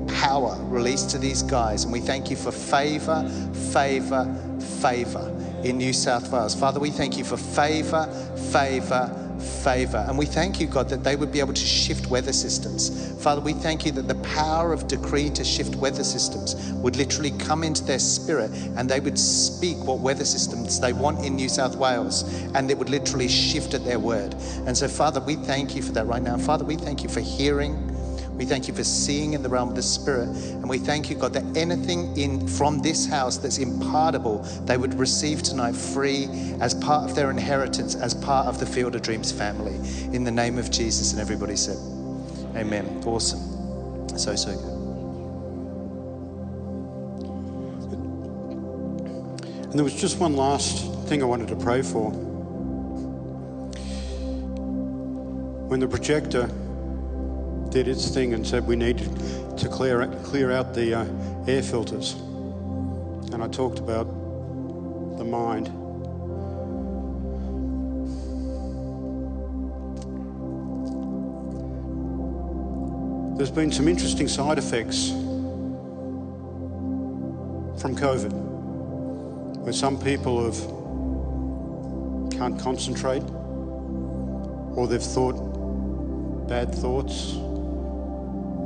[0.09, 1.85] power released to these guys.
[1.85, 3.29] And we thank you for favor,
[3.73, 4.25] favor,
[4.81, 5.29] favor
[5.65, 6.55] in New South Wales.
[6.55, 8.07] Father, we thank you for favor,
[8.53, 10.05] favor, favor.
[10.09, 13.23] And we thank you, God, that they would be able to shift weather systems.
[13.23, 17.31] Father, we thank you that the power of decree to shift weather systems would literally
[17.39, 21.49] come into their spirit and they would speak what weather systems they want in New
[21.49, 22.23] South Wales
[22.55, 24.35] and it would literally shift at their word.
[24.67, 26.37] And so, Father, we thank you for that right now.
[26.37, 27.92] Father, we thank you for hearing.
[28.37, 30.29] We thank you for seeing in the realm of the Spirit.
[30.29, 34.95] And we thank you, God, that anything in from this house that's impartable, they would
[34.95, 36.29] receive tonight free
[36.61, 39.75] as part of their inheritance, as part of the Field of Dreams family.
[40.15, 41.13] In the name of Jesus.
[41.13, 41.77] And everybody said,
[42.57, 43.03] Amen.
[43.05, 43.41] Awesome.
[44.19, 44.73] So, so good.
[49.65, 52.11] And there was just one last thing I wanted to pray for.
[55.69, 56.51] When the projector
[57.73, 59.09] did its thing and said we needed
[59.57, 61.07] to clear, clear out the uh,
[61.49, 62.13] air filters.
[63.33, 64.05] And I talked about
[65.17, 65.69] the mind.
[73.39, 75.09] There's been some interesting side effects
[77.81, 78.33] from COVID,
[79.63, 80.59] where some people have
[82.39, 83.23] can't concentrate,
[84.77, 85.53] or they've thought
[86.49, 87.35] bad thoughts,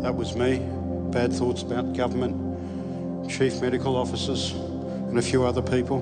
[0.03, 0.59] that was me.
[1.11, 6.01] Bad thoughts about government, chief medical officers, and a few other people.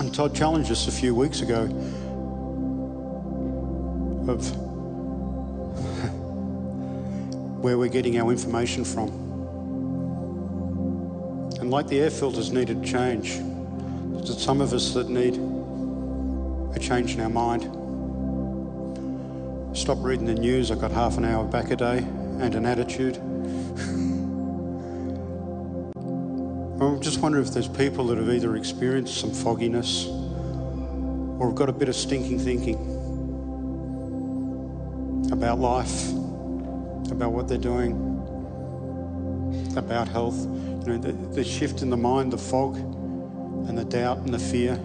[0.00, 1.62] And Todd challenged us a few weeks ago
[4.28, 4.50] of
[7.62, 9.08] where we're getting our information from.
[11.60, 13.38] And like the air filters needed change,
[14.12, 15.36] there's some of us that need
[16.74, 17.77] a change in our mind.
[19.74, 20.70] Stop reading the news.
[20.70, 23.16] I've got half an hour back a day and an attitude.
[26.80, 31.68] I just wonder if there's people that have either experienced some fogginess or have got
[31.68, 32.76] a bit of stinking thinking
[35.30, 36.10] about life,
[37.12, 37.92] about what they're doing,
[39.76, 40.38] about health.
[40.38, 44.38] You know, the, the shift in the mind, the fog, and the doubt and the
[44.38, 44.76] fear.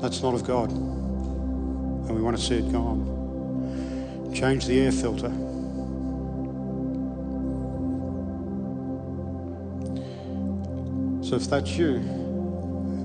[0.00, 0.70] That's not of God.
[0.70, 3.15] And we want to see it gone.
[4.36, 5.30] Change the air filter.
[11.26, 11.94] So if that's you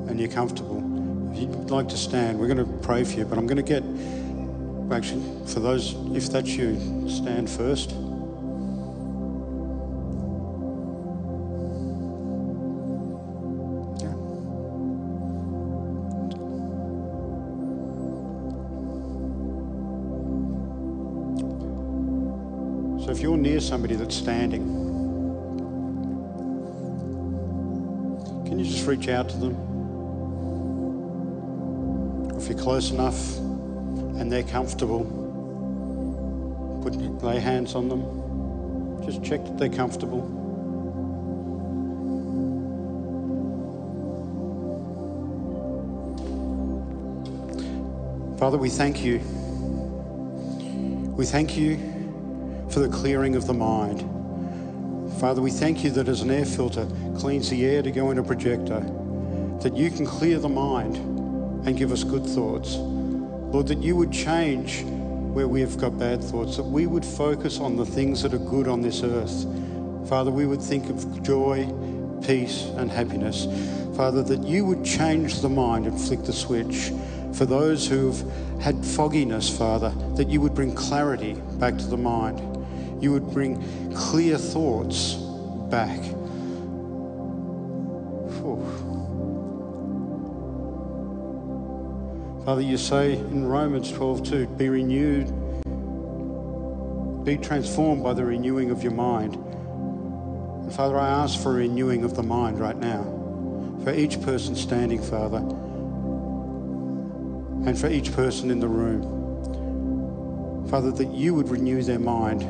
[0.09, 0.79] and you're comfortable,
[1.31, 3.63] if you'd like to stand, we're going to pray for you, but I'm going to
[3.63, 3.81] get,
[4.93, 7.91] actually, for those, if that's you, stand first.
[23.61, 24.63] Somebody that's standing,
[28.45, 29.55] can you just reach out to them?
[32.37, 35.05] If you're close enough and they're comfortable,
[36.81, 38.03] put lay hands on them.
[39.05, 40.21] Just check that they're comfortable.
[48.37, 49.19] Father, we thank you.
[51.15, 51.90] We thank you
[52.71, 53.99] for the clearing of the mind.
[55.19, 58.17] Father, we thank you that as an air filter cleans the air to go in
[58.17, 58.79] a projector,
[59.61, 60.95] that you can clear the mind
[61.67, 62.77] and give us good thoughts.
[62.77, 67.59] Lord, that you would change where we have got bad thoughts, that we would focus
[67.59, 69.45] on the things that are good on this earth.
[70.07, 71.65] Father, we would think of joy,
[72.25, 73.47] peace, and happiness.
[73.97, 76.91] Father, that you would change the mind and flick the switch.
[77.33, 78.23] For those who've
[78.61, 82.50] had fogginess, Father, that you would bring clarity back to the mind
[83.01, 85.15] you would bring clear thoughts
[85.69, 85.99] back.
[92.45, 95.27] Father, you say in Romans 12, 2, be renewed,
[97.23, 99.35] be transformed by the renewing of your mind.
[99.35, 103.03] And Father, I ask for a renewing of the mind right now
[103.83, 105.37] for each person standing, Father,
[107.67, 109.19] and for each person in the room.
[110.67, 112.43] Father, that you would renew their mind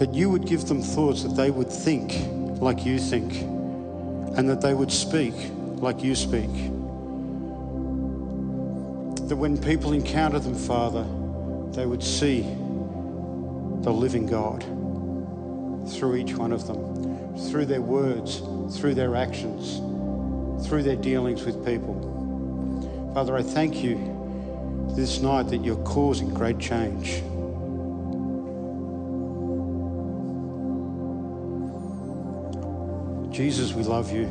[0.00, 2.14] that you would give them thoughts that they would think
[2.58, 3.34] like you think
[4.38, 5.34] and that they would speak
[5.76, 6.50] like you speak.
[9.28, 11.02] That when people encounter them, Father,
[11.72, 12.40] they would see
[13.82, 14.62] the living God
[15.92, 18.38] through each one of them, through their words,
[18.78, 19.80] through their actions,
[20.66, 23.12] through their dealings with people.
[23.12, 23.98] Father, I thank you
[24.96, 27.22] this night that you're causing great change
[33.40, 34.26] Jesus, we love you.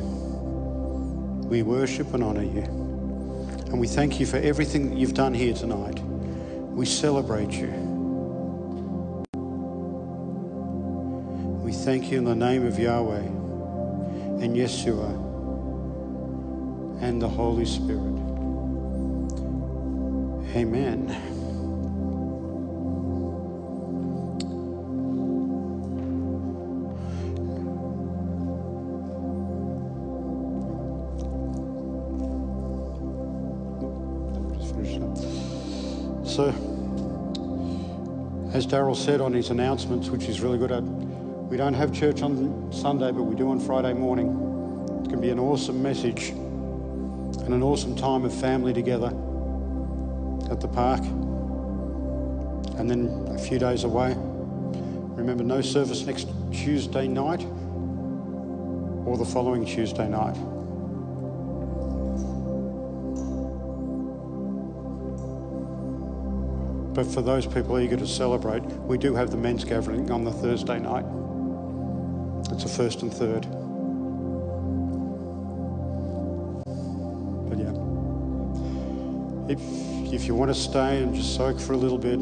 [1.48, 2.62] We worship and honor you.
[2.62, 5.98] And we thank you for everything that you've done here tonight.
[5.98, 7.72] We celebrate you.
[11.64, 13.26] We thank you in the name of Yahweh
[14.44, 15.10] and Yeshua
[17.02, 18.14] and the Holy Spirit.
[20.54, 21.29] Amen.
[36.30, 36.46] So,
[38.52, 42.22] as Daryl said on his announcements, which he's really good at, we don't have church
[42.22, 44.32] on Sunday, but we do on Friday morning.
[44.86, 49.08] Going to be an awesome message and an awesome time of family together
[50.52, 51.00] at the park.
[52.78, 57.42] And then a few days away, remember, no service next Tuesday night
[59.04, 60.36] or the following Tuesday night.
[66.94, 70.32] But for those people eager to celebrate, we do have the men's gathering on the
[70.32, 71.04] Thursday night.
[72.52, 73.42] It's a first and third.
[77.48, 77.72] But yeah.
[79.48, 79.60] If,
[80.12, 82.18] if you want to stay and just soak for a little bit,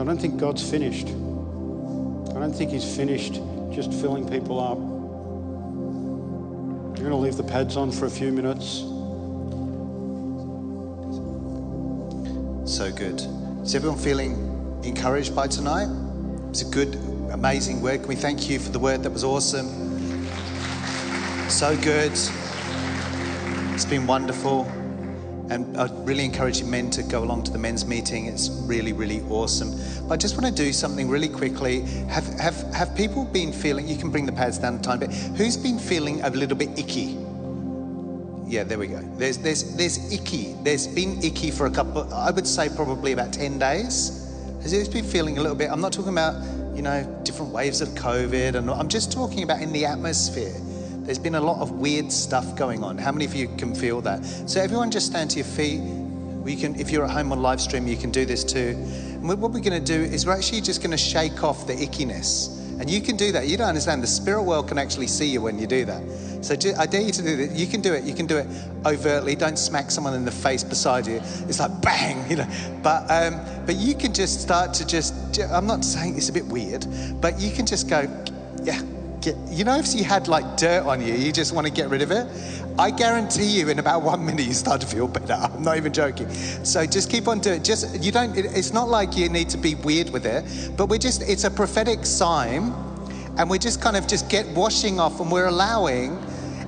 [0.00, 1.08] I don't think God's finished.
[1.08, 4.78] I don't think He's finished just filling people up.
[6.96, 8.78] You're going to leave the pads on for a few minutes.
[12.70, 13.20] So good.
[13.64, 15.88] Is everyone feeling encouraged by tonight?
[16.50, 16.96] It's a good,
[17.32, 18.00] amazing word.
[18.00, 19.66] Can we thank you for the word that was awesome?
[21.48, 22.12] So good.
[23.72, 24.64] It's been wonderful.
[25.48, 28.26] And I really encourage you men to go along to the men's meeting.
[28.26, 29.70] It's really, really awesome.
[30.08, 31.80] But I just want to do something really quickly.
[32.10, 35.16] Have, have, have people been feeling, you can bring the pads down a tiny bit.
[35.38, 37.23] Who's been feeling a little bit icky?
[38.54, 39.00] Yeah, there we go.
[39.16, 40.54] There's, there's, there's icky.
[40.62, 44.32] There's been icky for a couple, I would say probably about 10 days.
[44.62, 45.72] Has it been feeling a little bit?
[45.72, 46.40] I'm not talking about,
[46.72, 48.54] you know, different waves of COVID.
[48.54, 50.54] And I'm just talking about in the atmosphere.
[50.98, 52.96] There's been a lot of weird stuff going on.
[52.96, 54.24] How many of you can feel that?
[54.24, 55.80] So everyone just stand to your feet.
[55.80, 58.76] We can, if you're at home on live stream, you can do this too.
[59.14, 61.74] And what we're going to do is we're actually just going to shake off the
[61.74, 62.63] ickiness.
[62.80, 63.46] And you can do that.
[63.46, 64.02] You don't understand.
[64.02, 66.02] The spirit world can actually see you when you do that.
[66.44, 67.56] So I dare you to do that.
[67.56, 68.04] You can do it.
[68.04, 68.46] You can do it
[68.84, 69.34] overtly.
[69.34, 71.20] Don't smack someone in the face beside you.
[71.48, 72.48] It's like bang, you know.
[72.82, 75.14] But um, but you can just start to just.
[75.40, 76.86] I'm not saying it's a bit weird,
[77.20, 78.02] but you can just go,
[78.62, 78.80] yeah.
[79.24, 81.88] Get, you know, if you had like dirt on you, you just want to get
[81.88, 82.26] rid of it.
[82.78, 85.32] I guarantee you, in about one minute, you start to feel better.
[85.32, 86.28] I'm not even joking.
[86.62, 87.56] So just keep on doing.
[87.60, 87.64] it.
[87.64, 88.36] Just you don't.
[88.36, 90.44] It, it's not like you need to be weird with it,
[90.76, 91.22] but we're just.
[91.22, 92.74] It's a prophetic sign
[93.38, 96.18] and we're just kind of just get washing off and we're allowing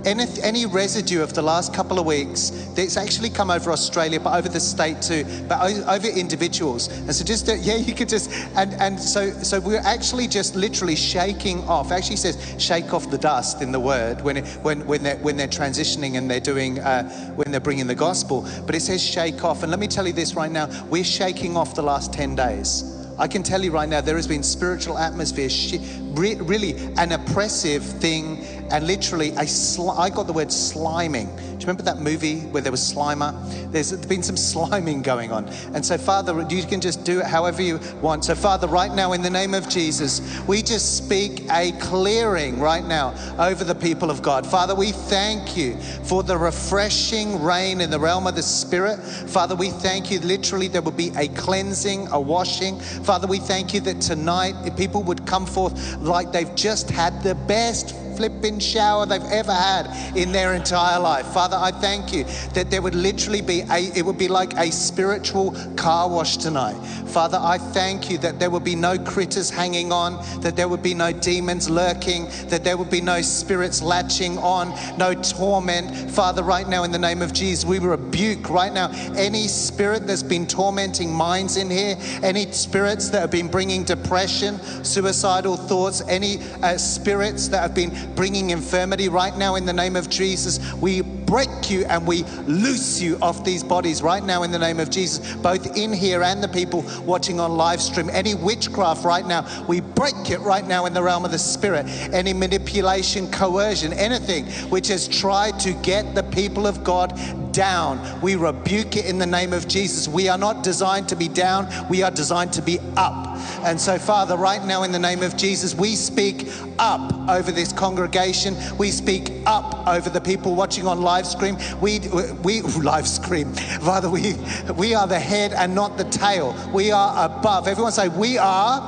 [0.07, 4.39] any, any residue of the last couple of weeks that's actually come over Australia, but
[4.39, 6.89] over the state too, but over individuals.
[6.89, 10.55] And so just, uh, yeah, you could just, and, and so, so we're actually just
[10.55, 11.91] literally shaking off.
[11.91, 15.37] Actually says shake off the dust in the word when, it, when, when, they're, when
[15.37, 18.49] they're transitioning and they're doing, uh, when they're bringing the gospel.
[18.65, 19.63] But it says shake off.
[19.63, 22.93] And let me tell you this right now, we're shaking off the last 10 days.
[23.19, 25.81] I can tell you right now, there has been spiritual atmosphere, shi-
[26.17, 31.35] re- really an oppressive thing, and literally a sli- I got the word sliming.
[31.37, 33.33] Do you remember that movie where there was Slimer?
[33.73, 35.49] There's been some sliming going on.
[35.73, 38.27] And so, Father, you can just do it however you want.
[38.27, 42.85] So, Father, right now, in the name of Jesus, we just speak a clearing right
[42.85, 44.47] now over the people of God.
[44.47, 48.99] Father, we thank you for the refreshing rain in the realm of the Spirit.
[48.99, 52.79] Father, we thank you literally there will be a cleansing, a washing.
[52.81, 57.35] Father, we thank you that tonight people would come forth like they've just had the
[57.35, 61.27] best flipping shower they've ever had in their entire life.
[61.27, 62.25] Father, I thank you
[62.55, 66.77] that there would literally be a, it would be like a spiritual car wash tonight.
[67.07, 70.83] Father, I thank you that there would be no critters hanging on, that there would
[70.83, 76.11] be no demons lurking, that there would be no spirits latching on, no torment.
[76.11, 80.23] Father, right now in the name of Jesus, we rebuke right now any spirit that's
[80.23, 86.39] been tormenting minds in here, any spirits that have been bringing depression, suicidal thoughts, any
[86.63, 90.61] uh, spirits that have been bringing infirmity right now in the name of Jesus.
[90.75, 94.81] We break you and we loose you off these bodies right now in the name
[94.81, 98.09] of Jesus, both in here and the people watching on live stream.
[98.11, 101.87] Any witchcraft right now, we break it right now in the realm of the spirit.
[102.13, 107.19] Any manipulation, coercion, anything which has tried to get the people of God
[107.53, 110.07] down, we rebuke it in the name of Jesus.
[110.07, 113.27] We are not designed to be down, we are designed to be up.
[113.65, 116.49] And so, Father, right now in the name of Jesus, we speak
[116.79, 118.55] up over this congregation.
[118.77, 121.57] We speak up over the people watching on live stream.
[121.81, 122.01] We,
[122.43, 123.55] we live stream.
[123.55, 124.35] Father, we,
[124.77, 126.55] we are the head and not the tail.
[126.75, 127.69] We are above.
[127.69, 128.79] Everyone say, We are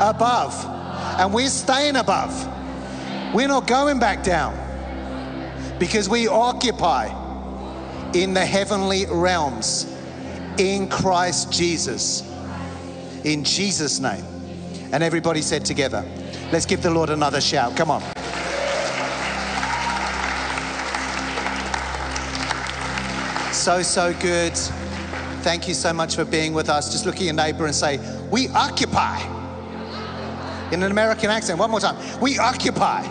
[0.00, 0.54] above.
[1.18, 2.32] And we're staying above.
[3.34, 4.56] We're not going back down
[5.78, 7.08] because we occupy
[8.12, 9.86] in the heavenly realms
[10.58, 12.22] in Christ Jesus.
[13.24, 14.24] In Jesus' name.
[14.92, 16.04] And everybody said together,
[16.52, 17.76] let's give the Lord another shout.
[17.76, 18.02] Come on.
[23.60, 24.56] So, so good.
[25.42, 26.90] Thank you so much for being with us.
[26.90, 28.00] Just look at your neighbor and say,
[28.30, 29.20] We occupy.
[30.72, 31.98] In an American accent, one more time.
[32.22, 33.02] We occupy.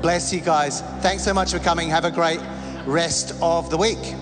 [0.00, 0.80] Bless you guys.
[1.00, 1.90] Thanks so much for coming.
[1.90, 2.40] Have a great
[2.84, 4.16] rest of the week.